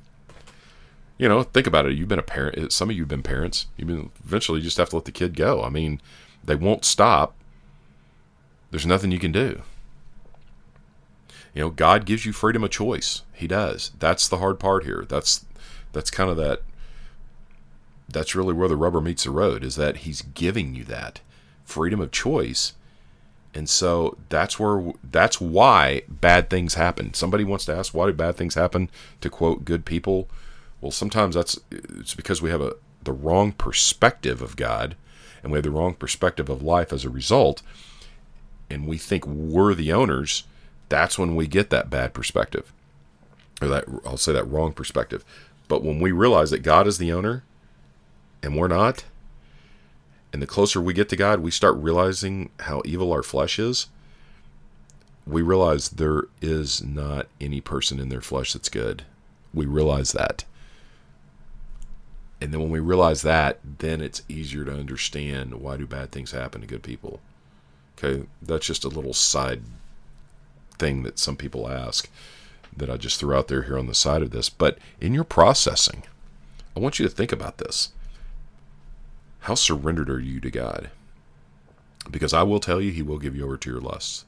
You 1.18 1.30
know, 1.30 1.44
think 1.44 1.68
about 1.68 1.86
it. 1.86 1.94
You've 1.94 2.10
been 2.10 2.20
a 2.20 2.24
parent. 2.24 2.74
Some 2.74 2.90
of 2.90 2.96
you 2.98 3.04
have 3.04 3.10
been 3.10 3.24
parents. 3.24 3.68
You've 3.78 3.88
been 3.88 4.10
eventually 4.26 4.60
you 4.60 4.66
just 4.66 4.78
have 4.78 4.90
to 4.90 4.98
let 4.98 5.06
the 5.06 5.14
kid 5.14 5.36
go. 5.38 5.64
I 5.64 5.70
mean, 5.70 6.02
they 6.44 6.56
won't 6.56 6.84
stop. 6.84 7.34
There's 8.72 8.86
nothing 8.86 9.12
you 9.12 9.20
can 9.20 9.32
do. 9.32 9.62
You 11.56 11.62
know, 11.62 11.70
God 11.70 12.06
gives 12.06 12.26
you 12.26 12.34
freedom 12.34 12.66
of 12.66 12.70
choice. 12.70 13.22
He 13.34 13.48
does. 13.48 13.92
That's 13.98 14.28
the 14.28 14.38
hard 14.38 14.60
part 14.60 14.84
here. 14.84 15.06
That's 15.08 15.46
that's 15.94 16.12
kind 16.12 16.30
of 16.30 16.36
that 16.38 16.62
that's 18.10 18.36
really 18.36 18.54
where 18.54 18.68
the 18.68 18.76
rubber 18.76 19.02
meets 19.02 19.24
the 19.24 19.32
road 19.32 19.64
is 19.64 19.78
that 19.78 19.98
he's 19.98 20.22
giving 20.22 20.76
you 20.76 20.84
that 20.84 21.22
freedom 21.64 22.02
of 22.02 22.12
choice. 22.12 22.74
And 23.54 23.70
so 23.70 24.18
that's 24.28 24.60
where 24.60 24.94
that's 25.02 25.40
why 25.40 26.04
bad 26.10 26.50
things 26.50 26.74
happen. 26.74 27.14
Somebody 27.14 27.46
wants 27.46 27.64
to 27.66 27.76
ask 27.76 27.94
why 27.94 28.08
do 28.08 28.14
bad 28.14 28.36
things 28.36 28.56
happen 28.56 28.90
to 29.22 29.30
quote 29.30 29.64
good 29.64 29.86
people? 29.86 30.28
Well, 30.82 30.92
sometimes 30.92 31.36
that's 31.36 31.58
it's 31.72 32.14
because 32.14 32.42
we 32.42 32.50
have 32.50 32.62
a 32.62 32.76
the 33.02 33.14
wrong 33.14 33.54
perspective 33.54 34.42
of 34.42 34.58
God 34.58 34.98
and 35.42 35.54
we 35.54 35.58
have 35.58 35.64
the 35.64 35.72
wrong 35.72 35.94
perspective 35.94 36.50
of 36.50 36.62
life 36.62 36.92
as 36.92 37.06
a 37.06 37.10
result 37.10 37.62
and 38.70 38.88
we 38.88 38.98
think 38.98 39.26
we're 39.26 39.74
the 39.74 39.94
owners 39.94 40.44
that's 40.90 41.18
when 41.18 41.36
we 41.36 41.48
get 41.48 41.70
that 41.70 41.90
bad 41.90 42.14
perspective 42.14 42.72
or 43.62 43.68
that 43.68 43.86
I'll 44.06 44.18
say 44.18 44.34
that 44.34 44.50
wrong 44.50 44.74
perspective. 44.74 45.24
But 45.68 45.84
when 45.84 46.00
we 46.00 46.12
realize 46.12 46.52
that 46.52 46.64
God 46.64 46.88
is 46.88 46.98
the 46.98 47.12
owner 47.12 47.44
and 48.44 48.56
we're 48.56 48.68
not, 48.68 49.06
and 50.32 50.42
the 50.42 50.48
closer 50.48 50.82
we 50.82 50.94
get 50.94 51.10
to 51.10 51.16
God, 51.16 51.40
we 51.40 51.52
start 51.52 51.76
realizing 51.78 52.50
how 52.62 52.82
evil 52.86 53.12
our 53.12 53.24
flesh 53.24 53.58
is. 53.58 53.88
We 55.26 55.42
realize 55.42 55.90
there 55.90 56.24
is 56.42 56.84
not 56.84 57.28
any 57.42 57.62
person 57.62 58.00
in 58.00 58.10
their 58.10 58.22
flesh 58.22 58.54
that's 58.54 58.70
good. 58.70 59.04
We 59.54 59.66
realize 59.66 60.12
that. 60.12 60.44
And 62.42 62.54
then 62.54 62.60
when 62.60 62.70
we 62.70 62.80
realize 62.80 63.22
that, 63.22 63.60
then 63.80 64.02
it's 64.02 64.24
easier 64.28 64.66
to 64.66 64.74
understand 64.74 65.56
why 65.56 65.78
do 65.78 65.88
bad 65.88 66.12
things 66.12 66.32
happen 66.32 66.62
to 66.62 66.68
good 66.68 66.84
people. 66.84 67.22
Okay, 67.98 68.28
that's 68.42 68.68
just 68.68 68.84
a 68.84 68.90
little 68.90 69.14
side 69.14 69.64
thing 70.78 71.04
that 71.04 71.20
some 71.20 71.36
people 71.36 71.70
ask 71.70 72.10
that 72.76 72.90
I 72.90 72.98
just 72.98 73.20
threw 73.20 73.34
out 73.34 73.48
there 73.48 73.64
here 73.64 73.78
on 73.78 73.88
the 73.88 73.94
side 73.94 74.22
of 74.22 74.32
this. 74.32 74.50
But 74.50 74.78
in 75.00 75.14
your 75.14 75.24
processing, 75.24 76.04
I 76.76 76.80
want 76.80 77.00
you 77.00 77.08
to 77.08 77.14
think 77.14 77.32
about 77.32 77.58
this. 77.58 77.90
How 79.42 79.56
surrendered 79.56 80.10
are 80.10 80.20
you 80.20 80.40
to 80.42 80.50
God? 80.50 80.90
Because 82.10 82.34
I 82.34 82.44
will 82.44 82.60
tell 82.60 82.82
you, 82.82 82.92
He 82.92 83.02
will 83.02 83.20
give 83.20 83.36
you 83.36 83.46
over 83.46 83.58
to 83.58 83.70
your 83.70 83.80
lusts. 83.80 84.26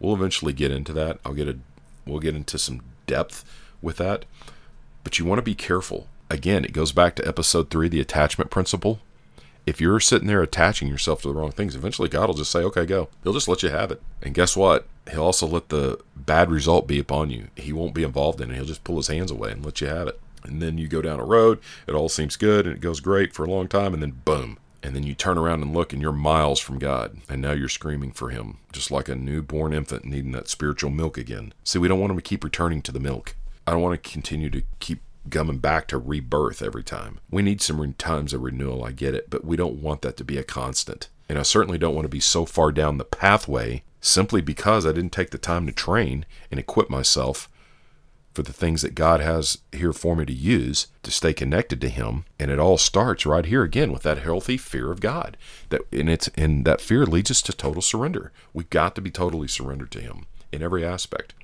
We'll 0.00 0.14
eventually 0.14 0.52
get 0.52 0.70
into 0.70 0.92
that. 0.94 1.18
I'll 1.24 1.34
get 1.34 1.48
a, 1.48 1.58
we'll 2.06 2.20
get 2.20 2.34
into 2.34 2.58
some 2.58 2.80
depth 3.06 3.44
with 3.80 3.98
that. 3.98 4.24
But 5.04 5.18
you 5.18 5.24
want 5.24 5.38
to 5.38 5.42
be 5.42 5.54
careful. 5.54 6.08
Again, 6.30 6.64
it 6.64 6.72
goes 6.72 6.92
back 6.92 7.14
to 7.16 7.28
episode 7.28 7.70
three, 7.70 7.88
the 7.88 8.00
attachment 8.00 8.50
principle 8.50 9.00
if 9.66 9.80
you're 9.80 10.00
sitting 10.00 10.28
there 10.28 10.42
attaching 10.42 10.88
yourself 10.88 11.22
to 11.22 11.28
the 11.28 11.34
wrong 11.34 11.52
things, 11.52 11.74
eventually 11.74 12.08
God 12.08 12.28
will 12.28 12.34
just 12.34 12.50
say, 12.50 12.60
okay, 12.60 12.84
go. 12.84 13.08
He'll 13.22 13.32
just 13.32 13.48
let 13.48 13.62
you 13.62 13.70
have 13.70 13.90
it. 13.90 14.02
And 14.22 14.34
guess 14.34 14.56
what? 14.56 14.86
He'll 15.10 15.22
also 15.22 15.46
let 15.46 15.68
the 15.68 16.00
bad 16.16 16.50
result 16.50 16.86
be 16.86 16.98
upon 16.98 17.30
you. 17.30 17.48
He 17.56 17.72
won't 17.72 17.94
be 17.94 18.02
involved 18.02 18.40
in 18.40 18.50
it. 18.50 18.54
He'll 18.54 18.64
just 18.64 18.84
pull 18.84 18.96
his 18.96 19.08
hands 19.08 19.30
away 19.30 19.52
and 19.52 19.64
let 19.64 19.80
you 19.80 19.86
have 19.86 20.08
it. 20.08 20.20
And 20.44 20.60
then 20.60 20.78
you 20.78 20.88
go 20.88 21.02
down 21.02 21.20
a 21.20 21.24
road, 21.24 21.60
it 21.86 21.94
all 21.94 22.08
seems 22.08 22.36
good 22.36 22.66
and 22.66 22.74
it 22.74 22.80
goes 22.80 22.98
great 22.98 23.32
for 23.32 23.44
a 23.44 23.50
long 23.50 23.68
time, 23.68 23.94
and 23.94 24.02
then 24.02 24.22
boom. 24.24 24.58
And 24.82 24.96
then 24.96 25.04
you 25.04 25.14
turn 25.14 25.38
around 25.38 25.62
and 25.62 25.72
look 25.72 25.92
and 25.92 26.02
you're 26.02 26.10
miles 26.10 26.58
from 26.58 26.80
God. 26.80 27.18
And 27.28 27.40
now 27.40 27.52
you're 27.52 27.68
screaming 27.68 28.10
for 28.10 28.30
Him, 28.30 28.58
just 28.72 28.90
like 28.90 29.08
a 29.08 29.14
newborn 29.14 29.72
infant 29.72 30.04
needing 30.04 30.32
that 30.32 30.48
spiritual 30.48 30.90
milk 30.90 31.16
again. 31.16 31.54
See, 31.62 31.78
we 31.78 31.86
don't 31.86 32.00
want 32.00 32.10
Him 32.10 32.16
to 32.16 32.22
keep 32.22 32.42
returning 32.42 32.82
to 32.82 32.92
the 32.92 32.98
milk. 32.98 33.36
I 33.64 33.70
don't 33.70 33.82
want 33.82 34.02
to 34.02 34.10
continue 34.10 34.50
to 34.50 34.62
keep 34.80 35.00
coming 35.30 35.58
back 35.58 35.88
to 35.88 35.98
rebirth 35.98 36.62
every 36.62 36.82
time. 36.82 37.20
We 37.30 37.42
need 37.42 37.62
some 37.62 37.94
times 37.94 38.32
of 38.32 38.42
renewal, 38.42 38.84
I 38.84 38.92
get 38.92 39.14
it, 39.14 39.30
but 39.30 39.44
we 39.44 39.56
don't 39.56 39.82
want 39.82 40.02
that 40.02 40.16
to 40.18 40.24
be 40.24 40.38
a 40.38 40.44
constant. 40.44 41.08
And 41.28 41.38
I 41.38 41.42
certainly 41.42 41.78
don't 41.78 41.94
want 41.94 42.04
to 42.04 42.10
be 42.10 42.20
so 42.20 42.44
far 42.44 42.72
down 42.72 42.98
the 42.98 43.04
pathway 43.04 43.82
simply 44.00 44.40
because 44.40 44.84
I 44.84 44.92
didn't 44.92 45.12
take 45.12 45.30
the 45.30 45.38
time 45.38 45.66
to 45.66 45.72
train 45.72 46.26
and 46.50 46.58
equip 46.58 46.90
myself 46.90 47.48
for 48.34 48.42
the 48.42 48.52
things 48.52 48.82
that 48.82 48.94
God 48.94 49.20
has 49.20 49.58
here 49.72 49.92
for 49.92 50.16
me 50.16 50.24
to 50.24 50.32
use 50.32 50.86
to 51.02 51.10
stay 51.10 51.32
connected 51.32 51.80
to 51.82 51.88
Him. 51.88 52.24
And 52.38 52.50
it 52.50 52.58
all 52.58 52.78
starts 52.78 53.26
right 53.26 53.44
here 53.44 53.62
again 53.62 53.92
with 53.92 54.02
that 54.02 54.18
healthy 54.18 54.56
fear 54.56 54.90
of 54.90 55.00
God. 55.00 55.36
That 55.68 55.82
and 55.92 56.08
it's 56.08 56.28
and 56.36 56.64
that 56.64 56.80
fear 56.80 57.04
leads 57.06 57.30
us 57.30 57.42
to 57.42 57.52
total 57.52 57.82
surrender. 57.82 58.32
We've 58.52 58.70
got 58.70 58.94
to 58.94 59.00
be 59.00 59.10
totally 59.10 59.48
surrendered 59.48 59.90
to 59.92 60.00
Him 60.00 60.26
in 60.50 60.62
every 60.62 60.84
aspect. 60.84 61.34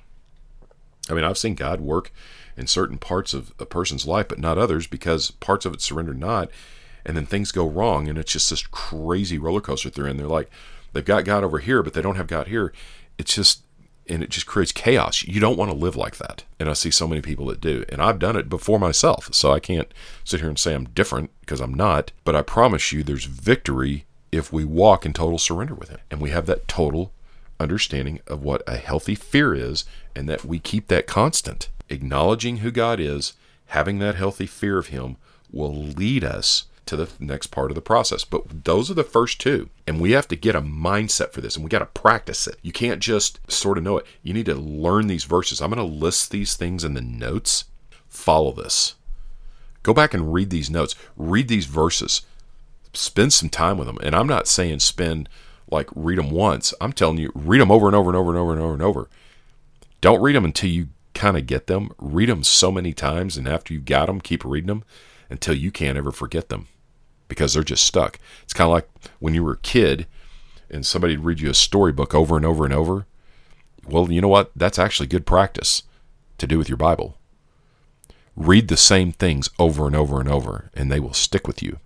I 1.09 1.13
mean, 1.13 1.23
I've 1.23 1.37
seen 1.37 1.55
God 1.55 1.81
work 1.81 2.11
in 2.55 2.67
certain 2.67 2.97
parts 2.97 3.33
of 3.33 3.53
a 3.59 3.65
person's 3.65 4.05
life, 4.05 4.27
but 4.27 4.39
not 4.39 4.57
others 4.57 4.85
because 4.85 5.31
parts 5.31 5.65
of 5.65 5.73
it 5.73 5.81
surrender 5.81 6.13
not. 6.13 6.49
And 7.05 7.15
then 7.15 7.25
things 7.25 7.51
go 7.51 7.67
wrong, 7.67 8.07
and 8.07 8.17
it's 8.17 8.33
just 8.33 8.49
this 8.49 8.67
crazy 8.67 9.37
roller 9.37 9.61
coaster 9.61 9.89
they're 9.89 10.07
in. 10.07 10.17
They're 10.17 10.27
like, 10.27 10.49
they've 10.93 11.05
got 11.05 11.25
God 11.25 11.43
over 11.43 11.59
here, 11.59 11.81
but 11.81 11.93
they 11.93 12.01
don't 12.01 12.17
have 12.17 12.27
God 12.27 12.47
here. 12.47 12.73
It's 13.17 13.33
just, 13.33 13.63
and 14.07 14.21
it 14.21 14.29
just 14.29 14.45
creates 14.45 14.71
chaos. 14.71 15.23
You 15.23 15.39
don't 15.39 15.57
want 15.57 15.71
to 15.71 15.77
live 15.77 15.95
like 15.95 16.17
that. 16.17 16.43
And 16.59 16.69
I 16.69 16.73
see 16.73 16.91
so 16.91 17.07
many 17.07 17.21
people 17.21 17.45
that 17.47 17.61
do. 17.61 17.85
And 17.89 18.01
I've 18.01 18.19
done 18.19 18.35
it 18.35 18.49
before 18.49 18.79
myself. 18.79 19.29
So 19.33 19.51
I 19.51 19.59
can't 19.59 19.93
sit 20.23 20.41
here 20.41 20.49
and 20.49 20.59
say 20.59 20.73
I'm 20.73 20.89
different 20.89 21.31
because 21.41 21.61
I'm 21.61 21.73
not. 21.73 22.11
But 22.25 22.35
I 22.35 22.41
promise 22.41 22.91
you 22.91 23.03
there's 23.03 23.25
victory 23.25 24.05
if 24.31 24.51
we 24.51 24.65
walk 24.65 25.05
in 25.05 25.13
total 25.13 25.37
surrender 25.37 25.75
with 25.75 25.89
Him. 25.89 25.99
And 26.11 26.19
we 26.19 26.31
have 26.31 26.47
that 26.47 26.67
total 26.67 27.13
understanding 27.59 28.19
of 28.27 28.43
what 28.43 28.63
a 28.67 28.77
healthy 28.77 29.15
fear 29.15 29.53
is 29.53 29.85
and 30.15 30.27
that 30.29 30.45
we 30.45 30.59
keep 30.59 30.87
that 30.87 31.07
constant. 31.07 31.69
Acknowledging 31.89 32.57
who 32.57 32.71
God 32.71 32.99
is, 32.99 33.33
having 33.67 33.99
that 33.99 34.15
healthy 34.15 34.45
fear 34.45 34.77
of 34.77 34.87
Him 34.87 35.17
will 35.51 35.73
lead 35.73 36.23
us 36.23 36.65
to 36.89 36.95
the 36.95 37.09
next 37.19 37.47
part 37.47 37.69
of 37.69 37.75
the 37.75 37.81
process. 37.81 38.23
But 38.23 38.65
those 38.65 38.89
are 38.89 38.95
the 38.95 39.03
first 39.03 39.39
two. 39.39 39.69
And 39.85 39.99
we 39.99 40.11
have 40.11 40.27
to 40.29 40.35
get 40.35 40.55
a 40.55 40.61
mindset 40.61 41.31
for 41.31 41.41
this 41.41 41.55
and 41.55 41.63
we 41.63 41.69
got 41.69 41.79
to 41.79 41.85
practice 41.85 42.47
it. 42.47 42.57
You 42.63 42.71
can't 42.71 42.99
just 42.99 43.39
sort 43.49 43.77
of 43.77 43.83
know 43.83 43.97
it. 43.97 44.05
You 44.23 44.33
need 44.33 44.47
to 44.47 44.55
learn 44.55 45.07
these 45.07 45.23
verses. 45.25 45.61
I'm 45.61 45.71
going 45.71 45.77
to 45.87 45.95
list 45.95 46.31
these 46.31 46.55
things 46.55 46.83
in 46.83 46.95
the 46.95 47.01
notes. 47.01 47.65
Follow 48.07 48.51
this. 48.51 48.95
Go 49.83 49.93
back 49.93 50.15
and 50.15 50.33
read 50.33 50.49
these 50.49 50.69
notes. 50.69 50.95
Read 51.15 51.47
these 51.47 51.67
verses. 51.67 52.23
Spend 52.93 53.33
some 53.33 53.49
time 53.49 53.77
with 53.77 53.85
them. 53.85 53.99
And 54.01 54.15
I'm 54.15 54.27
not 54.27 54.47
saying 54.47 54.79
spend 54.79 55.29
like 55.71 55.89
read 55.95 56.17
them 56.17 56.31
once. 56.31 56.73
I'm 56.81 56.93
telling 56.93 57.17
you, 57.17 57.31
read 57.33 57.61
them 57.61 57.71
over 57.71 57.87
and 57.87 57.95
over 57.95 58.09
and 58.09 58.17
over 58.17 58.31
and 58.31 58.39
over 58.39 58.53
and 58.53 58.61
over 58.61 58.73
and 58.73 58.81
over. 58.81 59.09
Don't 60.01 60.21
read 60.21 60.35
them 60.35 60.45
until 60.45 60.69
you 60.69 60.89
kind 61.13 61.37
of 61.37 61.45
get 61.45 61.67
them. 61.67 61.91
Read 61.97 62.29
them 62.29 62.43
so 62.43 62.71
many 62.71 62.93
times, 62.93 63.37
and 63.37 63.47
after 63.47 63.73
you've 63.73 63.85
got 63.85 64.07
them, 64.07 64.21
keep 64.21 64.45
reading 64.45 64.67
them 64.67 64.83
until 65.29 65.53
you 65.53 65.71
can't 65.71 65.97
ever 65.97 66.11
forget 66.11 66.49
them 66.49 66.67
because 67.27 67.53
they're 67.53 67.63
just 67.63 67.83
stuck. 67.83 68.19
It's 68.43 68.53
kind 68.53 68.67
of 68.67 68.73
like 68.73 68.89
when 69.19 69.33
you 69.33 69.43
were 69.43 69.53
a 69.53 69.57
kid 69.57 70.07
and 70.69 70.85
somebody 70.85 71.15
would 71.15 71.25
read 71.25 71.39
you 71.39 71.49
a 71.49 71.53
storybook 71.53 72.13
over 72.13 72.35
and 72.35 72.45
over 72.45 72.65
and 72.65 72.73
over. 72.73 73.05
Well, 73.87 74.11
you 74.11 74.21
know 74.21 74.27
what? 74.27 74.51
That's 74.55 74.79
actually 74.79 75.07
good 75.07 75.25
practice 75.25 75.83
to 76.37 76.47
do 76.47 76.57
with 76.57 76.69
your 76.69 76.77
Bible. 76.77 77.17
Read 78.35 78.67
the 78.67 78.77
same 78.77 79.11
things 79.11 79.49
over 79.59 79.87
and 79.87 79.95
over 79.95 80.19
and 80.19 80.29
over, 80.29 80.69
and 80.73 80.91
they 80.91 80.99
will 80.99 81.13
stick 81.13 81.47
with 81.47 81.61
you. 81.61 81.79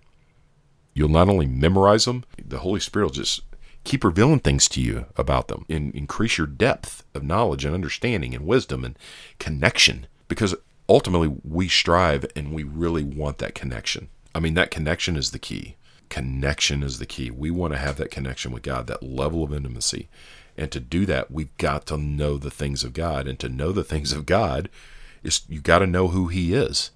You'll 0.92 1.08
not 1.08 1.28
only 1.28 1.46
memorize 1.46 2.04
them, 2.04 2.24
the 2.42 2.60
Holy 2.60 2.80
Spirit 2.80 3.06
will 3.06 3.12
just 3.12 3.42
keep 3.84 4.02
revealing 4.02 4.40
things 4.40 4.68
to 4.70 4.80
you 4.80 5.06
about 5.16 5.48
them 5.48 5.64
and 5.68 5.94
increase 5.94 6.38
your 6.38 6.46
depth 6.46 7.04
of 7.14 7.22
knowledge 7.22 7.64
and 7.64 7.74
understanding 7.74 8.34
and 8.34 8.46
wisdom 8.46 8.84
and 8.84 8.98
connection 9.38 10.06
because 10.28 10.54
ultimately 10.88 11.36
we 11.44 11.68
strive 11.68 12.26
and 12.34 12.52
we 12.52 12.62
really 12.62 13.04
want 13.04 13.38
that 13.38 13.54
connection. 13.54 14.08
I 14.34 14.40
mean, 14.40 14.54
that 14.54 14.70
connection 14.70 15.16
is 15.16 15.30
the 15.30 15.38
key. 15.38 15.76
Connection 16.08 16.82
is 16.82 16.98
the 16.98 17.06
key. 17.06 17.30
We 17.30 17.50
want 17.50 17.72
to 17.72 17.78
have 17.78 17.96
that 17.96 18.10
connection 18.10 18.52
with 18.52 18.62
God, 18.62 18.86
that 18.86 19.02
level 19.02 19.44
of 19.44 19.54
intimacy. 19.54 20.08
And 20.56 20.70
to 20.72 20.80
do 20.80 21.06
that, 21.06 21.30
we've 21.30 21.56
got 21.56 21.86
to 21.86 21.96
know 21.96 22.36
the 22.36 22.50
things 22.50 22.84
of 22.84 22.92
God. 22.92 23.26
And 23.26 23.38
to 23.40 23.48
know 23.48 23.72
the 23.72 23.84
things 23.84 24.12
of 24.12 24.26
God 24.26 24.68
is 25.22 25.42
you 25.48 25.60
got 25.60 25.80
to 25.80 25.86
know 25.86 26.08
who 26.08 26.28
He 26.28 26.54
is, 26.54 26.90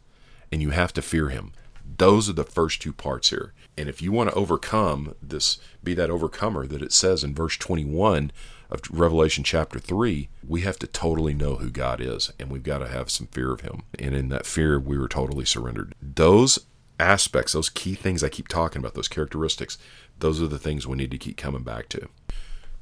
and 0.53 0.62
you 0.62 0.70
have 0.70 0.92
to 0.94 1.03
fear 1.03 1.31
Him. 1.31 1.53
Those 1.96 2.29
are 2.29 2.35
the 2.35 2.44
first 2.44 2.83
two 2.83 2.92
parts 2.92 3.31
here. 3.31 3.53
And 3.77 3.88
if 3.88 4.03
you 4.03 4.12
want 4.12 4.31
to 4.31 4.37
overcome 4.37 5.14
this, 5.22 5.59
be 5.83 5.94
that 5.94 6.11
overcomer 6.11 6.66
that 6.66 6.83
it 6.83 6.92
says 6.92 7.24
in 7.24 7.35
verse 7.35 7.57
21 7.57 8.31
of 8.70 8.83
Revelation 8.90 9.44
chapter 9.44 9.79
3, 9.79 10.29
we 10.46 10.61
have 10.61 10.79
to 10.81 10.87
totally 10.87 11.33
know 11.33 11.57
who 11.57 11.70
God 11.70 12.01
is 12.01 12.33
and 12.38 12.51
we've 12.51 12.62
got 12.62 12.79
to 12.79 12.88
have 12.88 13.11
some 13.11 13.29
fear 13.29 13.53
of 13.53 13.62
Him. 13.62 13.83
And 13.98 14.14
in 14.14 14.29
that 14.29 14.46
fear, 14.46 14.79
we 14.79 14.98
were 14.98 15.09
totally 15.09 15.44
surrendered. 15.44 15.94
Those 16.03 16.59
aspects, 17.01 17.53
those 17.53 17.70
key 17.70 17.94
things 17.94 18.22
I 18.22 18.29
keep 18.29 18.48
talking 18.48 18.81
about, 18.81 18.94
those 18.94 19.09
characteristics, 19.09 19.79
those 20.18 20.42
are 20.42 20.48
the 20.48 20.59
things 20.59 20.87
we 20.87 20.96
need 20.96 21.11
to 21.12 21.18
keep 21.18 21.37
coming 21.37 21.62
back 21.62 21.88
to. 21.90 22.09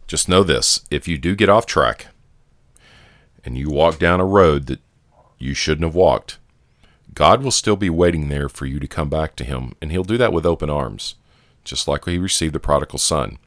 Just 0.07 0.29
know 0.29 0.43
this 0.43 0.81
if 0.91 1.07
you 1.07 1.19
do 1.19 1.35
get 1.35 1.49
off 1.49 1.67
track 1.67 2.09
and 3.45 3.57
you 3.59 3.71
walk 3.71 3.99
down 3.99 4.21
a 4.21 4.25
road 4.25 4.67
that 4.67 4.81
you 5.39 5.55
shouldn't 5.55 5.85
have 5.85 5.95
walked, 5.95 6.39
God 7.17 7.43
will 7.43 7.51
still 7.51 7.77
be 7.77 7.89
waiting 7.89 8.29
there 8.29 8.47
for 8.47 8.67
you 8.67 8.79
to 8.79 8.87
come 8.87 9.09
back 9.09 9.37
to 9.37 9.45
Him, 9.45 9.75
and 9.81 9.91
He'll 9.91 10.05
do 10.05 10.19
that 10.19 10.35
with 10.35 10.45
open 10.45 10.69
arms, 10.69 11.15
just 11.65 11.89
like 11.89 12.05
He 12.05 12.19
received 12.19 12.55
the 12.55 12.61
prodigal 12.61 12.99
son. 12.99 13.39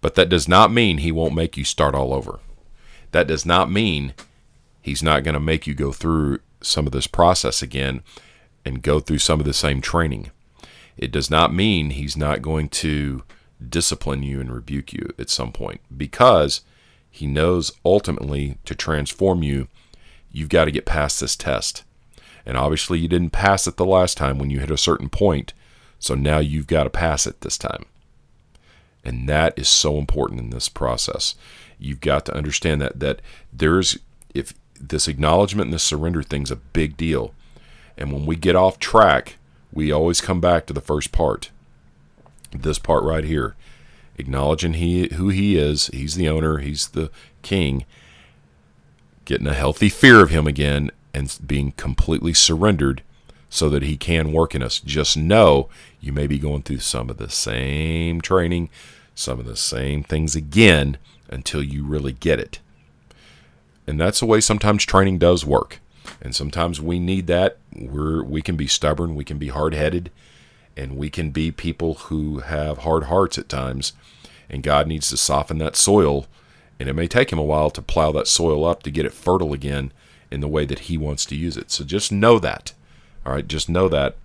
But 0.00 0.14
that 0.14 0.28
does 0.28 0.46
not 0.46 0.72
mean 0.72 0.98
He 0.98 1.10
won't 1.10 1.34
make 1.34 1.56
you 1.56 1.64
start 1.64 1.92
all 1.92 2.14
over. 2.14 2.38
That 3.10 3.26
does 3.26 3.44
not 3.44 3.68
mean 3.68 4.14
He's 4.80 5.02
not 5.02 5.24
going 5.24 5.34
to 5.34 5.40
make 5.40 5.66
you 5.66 5.74
go 5.74 5.90
through 5.90 6.38
some 6.60 6.86
of 6.86 6.92
this 6.92 7.08
process 7.08 7.62
again 7.62 8.04
and 8.64 8.80
go 8.80 9.00
through 9.00 9.18
some 9.18 9.40
of 9.40 9.46
the 9.46 9.52
same 9.52 9.80
training. 9.80 10.30
It 10.96 11.10
does 11.10 11.28
not 11.28 11.52
mean 11.52 11.90
He's 11.90 12.16
not 12.16 12.42
going 12.42 12.68
to 12.68 13.24
discipline 13.68 14.22
you 14.22 14.40
and 14.40 14.54
rebuke 14.54 14.92
you 14.92 15.12
at 15.18 15.30
some 15.30 15.50
point 15.50 15.80
because 15.96 16.60
He 17.10 17.26
knows 17.26 17.72
ultimately 17.84 18.58
to 18.66 18.76
transform 18.76 19.42
you, 19.42 19.66
you've 20.30 20.48
got 20.48 20.66
to 20.66 20.70
get 20.70 20.86
past 20.86 21.20
this 21.20 21.34
test 21.34 21.82
and 22.44 22.56
obviously, 22.56 22.98
you 22.98 23.08
didn't 23.08 23.30
pass 23.30 23.66
it 23.66 23.76
the 23.76 23.84
last 23.84 24.16
time 24.16 24.38
when 24.38 24.50
you 24.50 24.60
hit 24.60 24.70
a 24.70 24.76
certain 24.76 25.08
point. 25.08 25.52
So 25.98 26.14
now 26.14 26.38
you've 26.38 26.66
got 26.66 26.84
to 26.84 26.90
pass 26.90 27.26
it 27.26 27.40
this 27.40 27.56
time. 27.56 27.84
And 29.04 29.28
that 29.28 29.56
is 29.56 29.68
so 29.68 29.98
important 29.98 30.40
in 30.40 30.50
this 30.50 30.68
process. 30.68 31.34
You've 31.78 32.00
got 32.00 32.26
to 32.26 32.36
understand 32.36 32.80
that 32.80 33.00
that 33.00 33.20
there's 33.52 33.98
if 34.34 34.54
this 34.80 35.06
acknowledgement 35.06 35.66
and 35.66 35.74
this 35.74 35.82
surrender 35.82 36.22
thing's 36.22 36.50
a 36.50 36.56
big 36.56 36.96
deal. 36.96 37.34
And 37.96 38.12
when 38.12 38.26
we 38.26 38.36
get 38.36 38.56
off 38.56 38.78
track, 38.78 39.36
we 39.72 39.92
always 39.92 40.20
come 40.20 40.40
back 40.40 40.66
to 40.66 40.72
the 40.72 40.80
first 40.80 41.12
part. 41.12 41.50
This 42.50 42.78
part 42.78 43.04
right 43.04 43.24
here. 43.24 43.54
Acknowledging 44.18 44.74
he 44.74 45.08
who 45.14 45.28
he 45.30 45.56
is, 45.56 45.86
he's 45.88 46.16
the 46.16 46.28
owner, 46.28 46.58
he's 46.58 46.88
the 46.88 47.10
king, 47.42 47.84
getting 49.24 49.46
a 49.46 49.54
healthy 49.54 49.88
fear 49.88 50.20
of 50.20 50.30
him 50.30 50.46
again, 50.46 50.90
and 51.14 51.38
being 51.46 51.72
completely 51.72 52.32
surrendered 52.32 53.02
so 53.50 53.68
that 53.68 53.82
he 53.82 53.96
can 53.96 54.32
work 54.32 54.54
in 54.54 54.62
us. 54.62 54.80
Just 54.80 55.16
know 55.16 55.68
you 56.00 56.12
may 56.12 56.26
be 56.26 56.38
going 56.38 56.62
through 56.62 56.78
some 56.78 57.10
of 57.10 57.18
the 57.18 57.28
same 57.28 58.20
training, 58.20 58.70
some 59.14 59.38
of 59.38 59.46
the 59.46 59.56
same 59.56 60.02
things 60.02 60.34
again 60.34 60.96
until 61.28 61.62
you 61.62 61.84
really 61.84 62.12
get 62.12 62.40
it. 62.40 62.60
And 63.86 64.00
that's 64.00 64.20
the 64.20 64.26
way 64.26 64.40
sometimes 64.40 64.84
training 64.84 65.18
does 65.18 65.44
work. 65.44 65.80
And 66.20 66.34
sometimes 66.34 66.80
we 66.80 66.98
need 66.98 67.26
that. 67.26 67.58
We're 67.74 68.22
we 68.22 68.42
can 68.42 68.56
be 68.56 68.66
stubborn, 68.66 69.14
we 69.14 69.24
can 69.24 69.38
be 69.38 69.48
hard-headed, 69.48 70.10
and 70.76 70.96
we 70.96 71.10
can 71.10 71.30
be 71.30 71.50
people 71.50 71.94
who 71.94 72.40
have 72.40 72.78
hard 72.78 73.04
hearts 73.04 73.38
at 73.38 73.48
times. 73.48 73.92
And 74.48 74.62
God 74.62 74.86
needs 74.86 75.08
to 75.10 75.16
soften 75.16 75.58
that 75.58 75.76
soil, 75.76 76.26
and 76.78 76.88
it 76.88 76.94
may 76.94 77.06
take 77.06 77.32
him 77.32 77.38
a 77.38 77.44
while 77.44 77.70
to 77.70 77.82
plow 77.82 78.12
that 78.12 78.28
soil 78.28 78.64
up 78.64 78.82
to 78.82 78.90
get 78.90 79.06
it 79.06 79.12
fertile 79.12 79.52
again 79.52 79.92
in 80.32 80.40
the 80.40 80.48
way 80.48 80.64
that 80.64 80.80
He 80.80 80.96
wants 80.96 81.24
to 81.26 81.36
use 81.36 81.56
it. 81.56 81.70
So 81.70 81.84
just 81.84 82.10
know 82.12 82.38
that. 82.38 82.72
All 83.24 83.32
right, 83.32 83.46
just 83.46 83.68
know 83.68 83.88
that. 83.88 84.16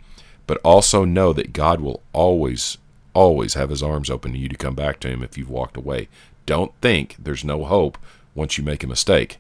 But 0.45 0.59
also 0.63 1.03
know 1.05 1.33
that 1.33 1.53
God 1.53 1.81
will 1.81 2.01
always, 2.13 2.77
always 3.13 3.53
have 3.55 3.69
His 3.69 3.83
arms 3.83 4.09
open 4.09 4.31
to 4.31 4.37
you 4.37 4.49
to 4.49 4.55
come 4.55 4.75
back 4.75 4.99
to 5.01 5.09
Him 5.09 5.21
if 5.21 5.37
you've 5.37 5.49
walked 5.49 5.77
away. 5.77 6.07
Don't 6.45 6.71
think 6.81 7.15
there's 7.19 7.43
no 7.43 7.65
hope 7.65 7.97
once 8.33 8.57
you 8.57 8.63
make 8.63 8.83
a 8.83 8.87
mistake, 8.87 9.37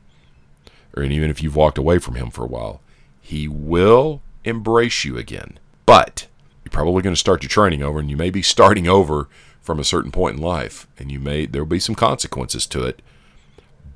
or 0.95 1.03
even 1.03 1.29
if 1.29 1.41
you've 1.41 1.55
walked 1.55 1.77
away 1.77 1.99
from 1.99 2.15
Him 2.15 2.29
for 2.29 2.43
a 2.43 2.47
while. 2.47 2.81
He 3.21 3.47
will 3.47 4.21
embrace 4.43 5.05
you 5.05 5.17
again. 5.17 5.59
But 5.85 6.27
you're 6.63 6.71
probably 6.71 7.01
going 7.01 7.15
to 7.15 7.19
start 7.19 7.43
your 7.43 7.49
training 7.49 7.81
over, 7.81 7.99
and 7.99 8.09
you 8.09 8.17
may 8.17 8.29
be 8.29 8.41
starting 8.41 8.87
over 8.87 9.29
from 9.61 9.79
a 9.79 9.85
certain 9.85 10.11
point 10.11 10.37
in 10.37 10.41
life, 10.41 10.87
and 10.97 11.11
you 11.11 11.19
may 11.19 11.45
there 11.45 11.61
will 11.61 11.69
be 11.69 11.79
some 11.79 11.95
consequences 11.95 12.65
to 12.67 12.83
it. 12.83 13.01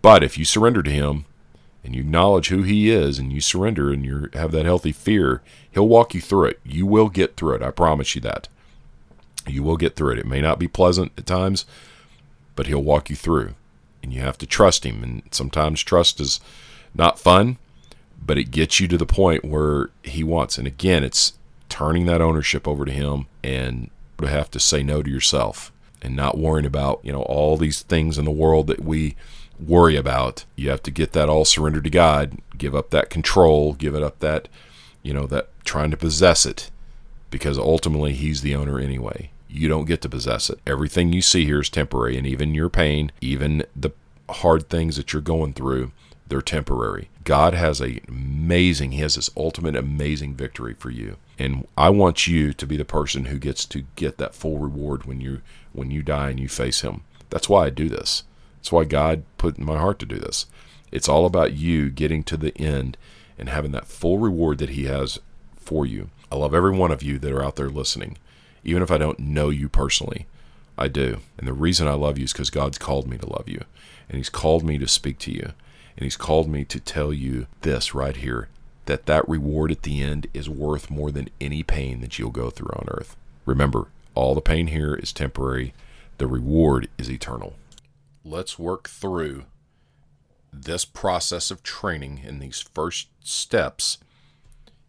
But 0.01 0.23
if 0.23 0.37
you 0.37 0.45
surrender 0.45 0.83
to 0.83 0.91
Him, 0.91 1.25
and 1.83 1.95
you 1.95 2.01
acknowledge 2.01 2.49
who 2.49 2.63
he 2.63 2.89
is 2.89 3.17
and 3.17 3.33
you 3.33 3.41
surrender 3.41 3.91
and 3.91 4.05
you 4.05 4.29
have 4.33 4.51
that 4.51 4.65
healthy 4.65 4.91
fear, 4.91 5.41
he'll 5.71 5.87
walk 5.87 6.13
you 6.13 6.21
through 6.21 6.45
it. 6.45 6.59
You 6.63 6.85
will 6.85 7.09
get 7.09 7.35
through 7.35 7.55
it. 7.55 7.63
I 7.63 7.71
promise 7.71 8.15
you 8.15 8.21
that. 8.21 8.47
You 9.47 9.63
will 9.63 9.77
get 9.77 9.95
through 9.95 10.13
it. 10.13 10.19
It 10.19 10.27
may 10.27 10.41
not 10.41 10.59
be 10.59 10.67
pleasant 10.67 11.11
at 11.17 11.25
times, 11.25 11.65
but 12.55 12.67
he'll 12.67 12.83
walk 12.83 13.09
you 13.09 13.15
through. 13.15 13.55
And 14.03 14.13
you 14.13 14.21
have 14.21 14.37
to 14.39 14.45
trust 14.45 14.85
him. 14.85 15.03
And 15.03 15.23
sometimes 15.31 15.81
trust 15.81 16.19
is 16.19 16.39
not 16.93 17.19
fun, 17.19 17.57
but 18.23 18.37
it 18.37 18.51
gets 18.51 18.79
you 18.79 18.87
to 18.87 18.97
the 18.97 19.05
point 19.05 19.43
where 19.43 19.89
he 20.03 20.23
wants. 20.23 20.57
And 20.57 20.67
again, 20.67 21.03
it's 21.03 21.33
turning 21.69 22.05
that 22.05 22.21
ownership 22.21 22.67
over 22.67 22.85
to 22.85 22.91
him 22.91 23.25
and 23.43 23.89
to 24.19 24.27
have 24.27 24.51
to 24.51 24.59
say 24.59 24.83
no 24.83 25.01
to 25.01 25.09
yourself 25.09 25.71
and 26.01 26.15
not 26.15 26.37
worrying 26.37 26.65
about, 26.65 26.99
you 27.03 27.11
know, 27.11 27.23
all 27.23 27.57
these 27.57 27.81
things 27.81 28.17
in 28.17 28.25
the 28.25 28.31
world 28.31 28.67
that 28.67 28.83
we 28.83 29.15
worry 29.61 29.95
about. 29.95 30.45
You 30.55 30.69
have 30.69 30.83
to 30.83 30.91
get 30.91 31.13
that 31.13 31.29
all 31.29 31.45
surrendered 31.45 31.83
to 31.85 31.89
God, 31.89 32.37
give 32.57 32.75
up 32.75 32.89
that 32.89 33.09
control, 33.09 33.73
give 33.73 33.95
it 33.95 34.03
up 34.03 34.19
that, 34.19 34.47
you 35.03 35.13
know, 35.13 35.27
that 35.27 35.49
trying 35.63 35.91
to 35.91 35.97
possess 35.97 36.45
it 36.45 36.71
because 37.29 37.57
ultimately 37.57 38.13
he's 38.13 38.41
the 38.41 38.55
owner 38.55 38.79
anyway. 38.79 39.31
You 39.49 39.67
don't 39.67 39.85
get 39.85 40.01
to 40.01 40.09
possess 40.09 40.49
it. 40.49 40.59
Everything 40.65 41.11
you 41.11 41.21
see 41.21 41.45
here 41.45 41.61
is 41.61 41.69
temporary 41.69 42.17
and 42.17 42.27
even 42.27 42.53
your 42.53 42.69
pain, 42.69 43.11
even 43.21 43.63
the 43.75 43.91
hard 44.29 44.69
things 44.69 44.95
that 44.97 45.11
you're 45.11 45.21
going 45.21 45.53
through, 45.53 45.91
they're 46.27 46.41
temporary. 46.41 47.09
God 47.23 47.53
has 47.53 47.81
a 47.81 47.99
amazing, 48.07 48.93
he 48.93 49.01
has 49.01 49.15
this 49.15 49.29
ultimate 49.35 49.75
amazing 49.75 50.35
victory 50.35 50.73
for 50.73 50.89
you. 50.89 51.17
And 51.37 51.67
I 51.77 51.89
want 51.89 52.27
you 52.27 52.53
to 52.53 52.65
be 52.65 52.77
the 52.77 52.85
person 52.85 53.25
who 53.25 53.37
gets 53.37 53.65
to 53.65 53.83
get 53.95 54.17
that 54.17 54.35
full 54.35 54.57
reward 54.57 55.05
when 55.05 55.19
you 55.19 55.41
when 55.73 55.91
you 55.91 56.03
die 56.03 56.29
and 56.29 56.39
you 56.39 56.47
face 56.47 56.81
him. 56.81 57.03
That's 57.29 57.49
why 57.49 57.65
I 57.65 57.69
do 57.69 57.89
this. 57.89 58.23
That's 58.61 58.71
why 58.71 58.83
God 58.83 59.23
put 59.39 59.57
in 59.57 59.65
my 59.65 59.79
heart 59.79 59.97
to 59.99 60.05
do 60.05 60.17
this. 60.17 60.45
It's 60.91 61.09
all 61.09 61.25
about 61.25 61.53
you 61.53 61.89
getting 61.89 62.23
to 62.25 62.37
the 62.37 62.55
end 62.59 62.95
and 63.39 63.49
having 63.49 63.71
that 63.71 63.87
full 63.87 64.19
reward 64.19 64.59
that 64.59 64.69
He 64.69 64.85
has 64.85 65.17
for 65.55 65.83
you. 65.83 66.11
I 66.31 66.35
love 66.35 66.53
every 66.53 66.77
one 66.77 66.91
of 66.91 67.01
you 67.01 67.17
that 67.17 67.31
are 67.31 67.43
out 67.43 67.55
there 67.55 67.69
listening, 67.69 68.19
even 68.63 68.83
if 68.83 68.91
I 68.91 68.99
don't 68.99 69.17
know 69.17 69.49
you 69.49 69.67
personally. 69.67 70.27
I 70.77 70.89
do. 70.89 71.21
And 71.39 71.47
the 71.47 71.53
reason 71.53 71.87
I 71.87 71.93
love 71.93 72.19
you 72.19 72.25
is 72.25 72.33
because 72.33 72.51
God's 72.51 72.77
called 72.77 73.07
me 73.07 73.17
to 73.17 73.27
love 73.27 73.49
you. 73.49 73.63
And 74.07 74.17
He's 74.17 74.29
called 74.29 74.63
me 74.63 74.77
to 74.77 74.87
speak 74.87 75.17
to 75.19 75.31
you. 75.31 75.53
And 75.97 76.03
He's 76.03 76.17
called 76.17 76.47
me 76.47 76.63
to 76.65 76.79
tell 76.79 77.11
you 77.11 77.47
this 77.61 77.95
right 77.95 78.15
here 78.15 78.47
that 78.85 79.07
that 79.07 79.27
reward 79.27 79.71
at 79.71 79.81
the 79.81 80.03
end 80.03 80.27
is 80.35 80.49
worth 80.49 80.91
more 80.91 81.09
than 81.09 81.29
any 81.39 81.63
pain 81.63 82.01
that 82.01 82.19
you'll 82.19 82.29
go 82.29 82.51
through 82.51 82.73
on 82.75 82.87
earth. 82.89 83.15
Remember, 83.45 83.87
all 84.13 84.35
the 84.35 84.41
pain 84.41 84.67
here 84.67 84.93
is 84.93 85.11
temporary, 85.11 85.73
the 86.19 86.27
reward 86.27 86.89
is 86.99 87.09
eternal. 87.09 87.55
Let's 88.23 88.59
work 88.59 88.87
through 88.87 89.45
this 90.53 90.85
process 90.85 91.49
of 91.49 91.63
training 91.63 92.21
in 92.23 92.39
these 92.39 92.59
first 92.59 93.07
steps 93.23 93.97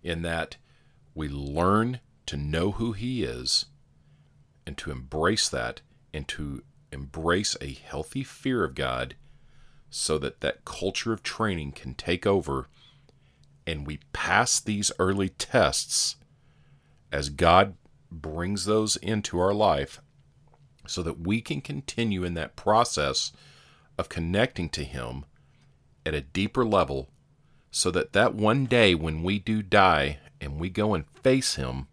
in 0.02 0.22
that 0.22 0.56
we 1.14 1.28
learn 1.28 2.00
to 2.26 2.36
know 2.36 2.72
who 2.72 2.92
He 2.92 3.22
is 3.22 3.66
and 4.66 4.76
to 4.78 4.90
embrace 4.90 5.48
that 5.48 5.80
and 6.12 6.28
to 6.28 6.62
embrace 6.90 7.56
a 7.60 7.72
healthy 7.72 8.22
fear 8.22 8.64
of 8.64 8.74
God 8.74 9.14
so 9.88 10.18
that 10.18 10.40
that 10.40 10.64
culture 10.64 11.12
of 11.12 11.22
training 11.22 11.72
can 11.72 11.94
take 11.94 12.26
over 12.26 12.68
and 13.66 13.86
we 13.86 14.00
pass 14.12 14.60
these 14.60 14.92
early 14.98 15.30
tests 15.30 16.16
as 17.10 17.28
God 17.28 17.76
brings 18.10 18.64
those 18.64 18.96
into 18.96 19.38
our 19.38 19.54
life 19.54 20.01
so 20.92 21.02
that 21.02 21.20
we 21.20 21.40
can 21.40 21.62
continue 21.62 22.22
in 22.22 22.34
that 22.34 22.54
process 22.54 23.32
of 23.96 24.10
connecting 24.10 24.68
to 24.68 24.84
Him 24.84 25.24
at 26.04 26.14
a 26.14 26.20
deeper 26.20 26.64
level 26.64 27.08
so 27.70 27.90
that 27.90 28.12
that 28.12 28.34
one 28.34 28.66
day 28.66 28.94
when 28.94 29.22
we 29.22 29.38
do 29.38 29.62
die 29.62 30.18
and 30.40 30.60
we 30.60 30.68
go 30.68 30.92
and 30.92 31.08
face 31.22 31.54
Him, 31.54 31.88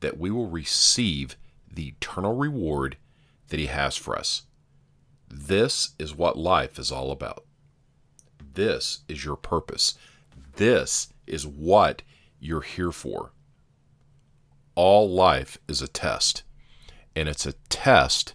that 0.00 0.18
we 0.18 0.30
will 0.30 0.48
receive 0.48 1.36
the 1.72 1.88
eternal 1.88 2.36
reward 2.36 2.98
that 3.48 3.58
He 3.58 3.66
has 3.66 3.96
for 3.96 4.18
us. 4.18 4.42
This 5.30 5.92
is 5.98 6.14
what 6.14 6.36
life 6.36 6.78
is 6.78 6.92
all 6.92 7.10
about. 7.10 7.44
This 8.54 9.00
is 9.08 9.24
your 9.24 9.36
purpose. 9.36 9.96
This 10.56 11.08
is 11.26 11.46
what 11.46 12.02
you're 12.38 12.60
here 12.60 12.92
for. 12.92 13.32
All 14.74 15.08
life 15.08 15.58
is 15.66 15.80
a 15.80 15.88
test, 15.88 16.42
and 17.14 17.28
it's 17.28 17.46
a 17.46 17.54
test 17.68 18.34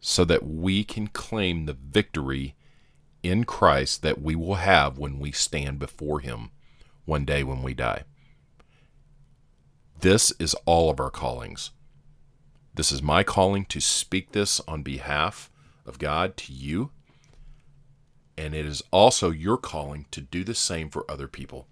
so 0.00 0.24
that 0.24 0.46
we 0.46 0.84
can 0.84 1.08
claim 1.08 1.66
the 1.66 1.72
victory 1.72 2.54
in 3.22 3.44
Christ 3.44 4.02
that 4.02 4.22
we 4.22 4.36
will 4.36 4.54
have 4.54 4.98
when 4.98 5.18
we 5.18 5.32
stand 5.32 5.78
before 5.78 6.20
Him 6.20 6.50
one 7.04 7.24
day 7.24 7.42
when 7.42 7.62
we 7.62 7.74
die. 7.74 8.04
This 10.00 10.32
is 10.38 10.54
all 10.66 10.90
of 10.90 11.00
our 11.00 11.10
callings. 11.10 11.70
This 12.74 12.92
is 12.92 13.02
my 13.02 13.22
calling 13.22 13.64
to 13.66 13.80
speak 13.80 14.32
this 14.32 14.60
on 14.68 14.82
behalf 14.82 15.50
of 15.86 15.98
God 15.98 16.36
to 16.36 16.52
you. 16.52 16.90
And 18.36 18.54
it 18.54 18.66
is 18.66 18.82
also 18.90 19.30
your 19.30 19.56
calling 19.56 20.04
to 20.10 20.20
do 20.20 20.44
the 20.44 20.54
same 20.54 20.90
for 20.90 21.10
other 21.10 21.26
people. 21.26 21.66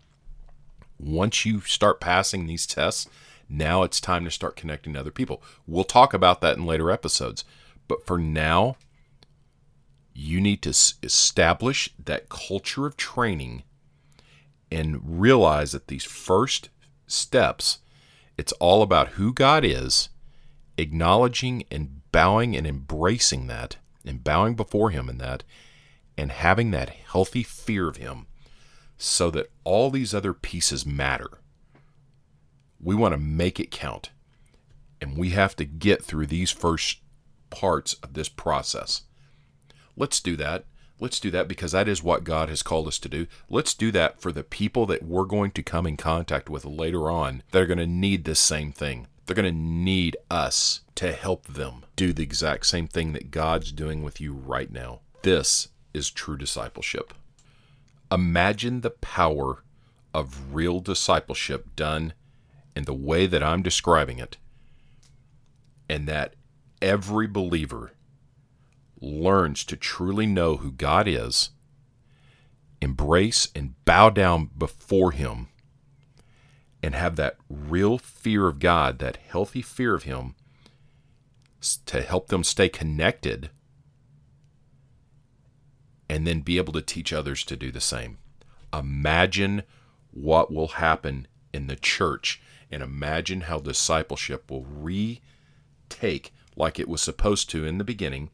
Once 0.99 1.45
you 1.45 1.61
start 1.61 2.01
passing 2.01 2.47
these 2.47 2.67
tests, 2.67 3.07
now 3.49 3.83
it's 3.83 4.01
time 4.01 4.25
to 4.25 4.31
start 4.31 4.57
connecting 4.57 4.95
to 4.95 5.01
other 5.01 5.11
people. 5.11 5.43
We'll 5.67 5.85
talk 5.85 6.15
about 6.15 6.41
that 6.41 6.57
in 6.57 6.67
later 6.67 6.91
episodes. 6.91 7.45
But 7.89 8.07
for 8.07 8.19
now, 8.19 8.77
you 10.15 10.41
need 10.41 10.63
to 10.63 10.71
establish 11.03 11.91
that 12.03 12.29
culture 12.29 12.87
of 12.87 12.97
training 12.97 13.65
and 14.71 15.21
realize 15.21 15.73
that 15.73 15.89
these 15.89 16.05
first 16.05 16.71
steps, 17.07 17.79
it's 18.39 18.53
all 18.53 18.83
about 18.83 19.09
who 19.11 19.33
God 19.33 19.65
is 19.65 20.09
acknowledging 20.77 21.65
and 21.71 22.01
bowing 22.11 22.57
and 22.57 22.67
embracing 22.67 23.47
that 23.47 23.77
and 24.05 24.25
bowing 24.25 24.55
before 24.55 24.91
Him 24.91 25.09
in 25.09 25.19
that 25.19 25.45
and 26.17 26.33
having 26.33 26.71
that 26.73 26.91
healthy 26.91 27.43
fear 27.43 27.89
of 27.89 27.97
Him 27.97 28.27
so 28.99 29.31
that 29.31 29.51
all 29.65 29.91
these 29.91 30.15
other 30.15 30.33
pieces 30.33 30.87
matter. 30.87 31.29
We 32.85 32.95
want 32.95 33.13
to 33.13 33.19
make 33.19 33.59
it 33.59 33.71
count. 33.71 34.11
And 35.01 35.17
we 35.17 35.31
have 35.31 35.57
to 35.57 35.65
get 35.65 36.05
through 36.05 36.27
these 36.27 36.51
first 36.51 36.99
parts 37.51 37.95
of 37.95 38.15
this 38.15 38.29
process. 38.29 39.03
Let's 39.97 40.21
do 40.21 40.37
that. 40.37 40.67
Let's 41.01 41.19
do 41.19 41.31
that 41.33 41.49
because 41.49 41.73
that 41.73 41.89
is 41.89 42.03
what 42.03 42.25
God 42.25 42.49
has 42.49 42.63
called 42.63 42.87
us 42.87 42.99
to 43.01 43.09
do. 43.09 43.27
Let's 43.49 43.75
do 43.75 43.91
that 43.93 44.21
for 44.21 44.31
the 44.31 44.45
people 44.45 44.87
that 44.87 45.03
we're 45.03 45.25
going 45.25 45.51
to 45.53 45.63
come 45.63 45.87
in 45.87 45.97
contact 45.97 46.49
with 46.49 46.65
later 46.65 47.11
on 47.11 47.43
that 47.51 47.63
are 47.63 47.67
going 47.67 47.79
to 47.79 47.87
need 47.87 48.25
this 48.25 48.39
same 48.39 48.71
thing. 48.71 49.09
They're 49.27 49.35
going 49.35 49.53
to 49.53 49.61
need 49.61 50.17
us 50.31 50.83
to 50.97 51.13
help 51.13 51.47
them 51.47 51.85
do 51.97 52.13
the 52.13 52.23
exact 52.23 52.67
same 52.67 52.87
thing 52.87 53.13
that 53.13 53.31
God's 53.31 53.73
doing 53.73 54.03
with 54.03 54.21
you 54.21 54.33
right 54.35 54.71
now. 54.71 55.01
This 55.23 55.69
is 55.93 56.11
true 56.11 56.37
discipleship. 56.37 57.15
Imagine 58.13 58.83
the 58.83 58.91
power 58.91 59.65
of 60.13 60.55
real 60.55 60.81
discipleship 60.81 61.75
done 61.75 62.13
in 62.77 62.85
the 62.85 62.95
way 62.95 63.27
that 63.27 63.43
I'm 63.43 63.63
describing 63.63 64.19
it, 64.19 64.37
and 65.89 66.09
that 66.09 66.35
every 66.83 67.27
believer 67.27 67.93
learns 69.01 69.65
to 69.65 69.77
truly 69.77 70.27
know 70.27 70.57
who 70.57 70.73
God 70.73 71.07
is, 71.07 71.51
embrace 72.81 73.49
and 73.55 73.75
bow 73.85 74.11
down 74.11 74.51
before 74.57 75.13
Him 75.13 75.49
and 76.83 76.95
have 76.95 77.17
that 77.17 77.37
real 77.49 77.97
fear 77.97 78.47
of 78.47 78.59
God, 78.59 78.99
that 78.99 79.17
healthy 79.17 79.63
fear 79.63 79.95
of 79.95 80.03
Him, 80.03 80.35
to 81.87 82.03
help 82.03 82.29
them 82.29 82.45
stay 82.45 82.69
connected 82.69 83.51
and 86.11 86.27
then 86.27 86.41
be 86.41 86.59
able 86.59 86.73
to 86.75 86.83
teach 86.83 87.13
others 87.13 87.43
to 87.45 87.57
do 87.57 87.71
the 87.71 87.81
same. 87.81 88.19
Imagine 88.73 89.63
what 90.11 90.53
will 90.53 90.69
happen 90.69 91.27
in 91.53 91.67
the 91.67 91.77
church 91.77 92.43
and 92.75 92.83
imagine 92.83 93.43
how 93.43 93.59
discipleship 93.61 94.51
will 94.51 94.65
retake 94.65 96.33
like 96.57 96.79
it 96.79 96.89
was 96.89 97.01
supposed 97.01 97.49
to 97.51 97.65
in 97.65 97.79
the 97.79 97.85
beginning, 97.85 98.31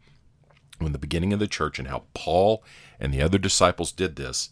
in 0.81 0.93
the 0.93 0.99
beginning 0.99 1.33
of 1.33 1.39
the 1.39 1.47
church, 1.47 1.79
and 1.79 1.89
how 1.89 2.05
Paul 2.15 2.65
and 2.99 3.15
the 3.15 3.23
other 3.23 3.39
disciples 3.39 3.93
did 3.93 4.17
this 4.17 4.51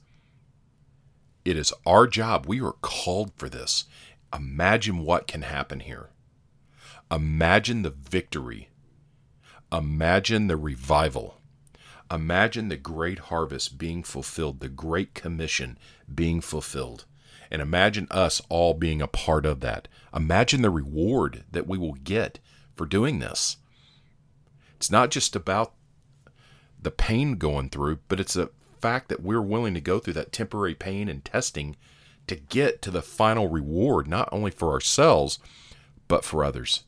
it 1.48 1.56
is 1.56 1.72
our 1.86 2.06
job. 2.06 2.44
We 2.44 2.60
are 2.60 2.74
called 2.82 3.32
for 3.36 3.48
this. 3.48 3.86
Imagine 4.34 4.98
what 4.98 5.26
can 5.26 5.40
happen 5.40 5.80
here. 5.80 6.10
Imagine 7.10 7.80
the 7.80 7.90
victory. 7.90 8.68
Imagine 9.72 10.48
the 10.48 10.58
revival. 10.58 11.40
Imagine 12.10 12.68
the 12.68 12.76
great 12.76 13.18
harvest 13.18 13.78
being 13.78 14.02
fulfilled, 14.02 14.60
the 14.60 14.68
great 14.68 15.14
commission 15.14 15.78
being 16.14 16.42
fulfilled. 16.42 17.06
And 17.50 17.62
imagine 17.62 18.06
us 18.10 18.42
all 18.48 18.74
being 18.74 19.00
a 19.00 19.06
part 19.06 19.46
of 19.46 19.60
that. 19.60 19.88
Imagine 20.14 20.62
the 20.62 20.70
reward 20.70 21.44
that 21.50 21.66
we 21.66 21.78
will 21.78 21.94
get 21.94 22.38
for 22.76 22.86
doing 22.86 23.18
this. 23.18 23.56
It's 24.76 24.90
not 24.90 25.10
just 25.10 25.34
about 25.34 25.72
the 26.80 26.90
pain 26.90 27.36
going 27.36 27.70
through, 27.70 27.98
but 28.08 28.20
it's 28.20 28.36
a 28.36 28.50
fact 28.80 29.08
that 29.08 29.22
we're 29.22 29.42
willing 29.42 29.74
to 29.74 29.80
go 29.80 29.98
through 29.98 30.12
that 30.14 30.32
temporary 30.32 30.74
pain 30.74 31.08
and 31.08 31.24
testing 31.24 31.76
to 32.28 32.36
get 32.36 32.80
to 32.82 32.90
the 32.90 33.02
final 33.02 33.48
reward, 33.48 34.06
not 34.06 34.28
only 34.30 34.50
for 34.50 34.72
ourselves, 34.72 35.38
but 36.06 36.24
for 36.24 36.44
others. 36.44 36.84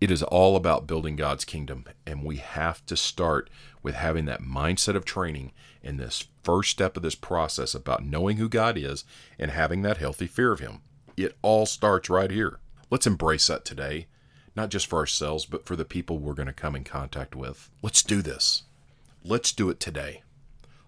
It 0.00 0.10
is 0.10 0.22
all 0.22 0.56
about 0.56 0.86
building 0.86 1.14
God's 1.14 1.44
kingdom, 1.44 1.84
and 2.06 2.24
we 2.24 2.36
have 2.38 2.84
to 2.86 2.96
start 2.96 3.50
with 3.82 3.94
having 3.94 4.24
that 4.24 4.40
mindset 4.40 4.96
of 4.96 5.04
training 5.04 5.52
in 5.82 5.98
this 5.98 6.26
first 6.42 6.70
step 6.70 6.96
of 6.96 7.02
this 7.02 7.14
process 7.14 7.74
about 7.74 8.04
knowing 8.04 8.38
who 8.38 8.48
God 8.48 8.78
is 8.78 9.04
and 9.38 9.50
having 9.50 9.82
that 9.82 9.98
healthy 9.98 10.26
fear 10.26 10.52
of 10.52 10.60
Him. 10.60 10.80
It 11.18 11.36
all 11.42 11.66
starts 11.66 12.08
right 12.08 12.30
here. 12.30 12.60
Let's 12.90 13.06
embrace 13.06 13.48
that 13.48 13.66
today, 13.66 14.06
not 14.56 14.70
just 14.70 14.86
for 14.86 14.98
ourselves, 14.98 15.44
but 15.44 15.66
for 15.66 15.76
the 15.76 15.84
people 15.84 16.18
we're 16.18 16.32
going 16.32 16.46
to 16.46 16.54
come 16.54 16.74
in 16.74 16.84
contact 16.84 17.36
with. 17.36 17.68
Let's 17.82 18.02
do 18.02 18.22
this. 18.22 18.62
Let's 19.22 19.52
do 19.52 19.68
it 19.68 19.80
today. 19.80 20.22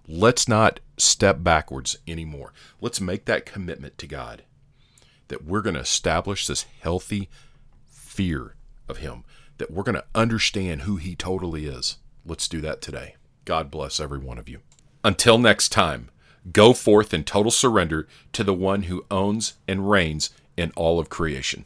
Let's 0.08 0.48
not 0.48 0.80
step 0.96 1.42
backwards 1.42 1.98
anymore. 2.08 2.54
Let's 2.80 3.00
make 3.00 3.26
that 3.26 3.44
commitment 3.44 3.98
to 3.98 4.06
God 4.06 4.44
that 5.28 5.44
we're 5.44 5.60
going 5.60 5.74
to 5.74 5.80
establish 5.80 6.46
this 6.46 6.64
healthy 6.80 7.28
fear 7.90 8.54
of 8.88 8.98
Him, 8.98 9.24
that 9.58 9.70
we're 9.70 9.82
going 9.82 9.94
to 9.94 10.04
understand 10.14 10.82
who 10.82 10.96
He 10.96 11.14
totally 11.14 11.66
is. 11.66 11.98
Let's 12.24 12.48
do 12.48 12.60
that 12.60 12.80
today. 12.80 13.16
God 13.44 13.70
bless 13.70 14.00
every 14.00 14.18
one 14.18 14.38
of 14.38 14.48
you. 14.48 14.60
Until 15.04 15.38
next 15.38 15.70
time, 15.70 16.10
go 16.52 16.72
forth 16.72 17.12
in 17.12 17.24
total 17.24 17.50
surrender 17.50 18.06
to 18.32 18.44
the 18.44 18.54
one 18.54 18.84
who 18.84 19.04
owns 19.10 19.54
and 19.66 19.90
reigns 19.90 20.30
in 20.56 20.72
all 20.76 20.98
of 21.00 21.08
creation. 21.08 21.64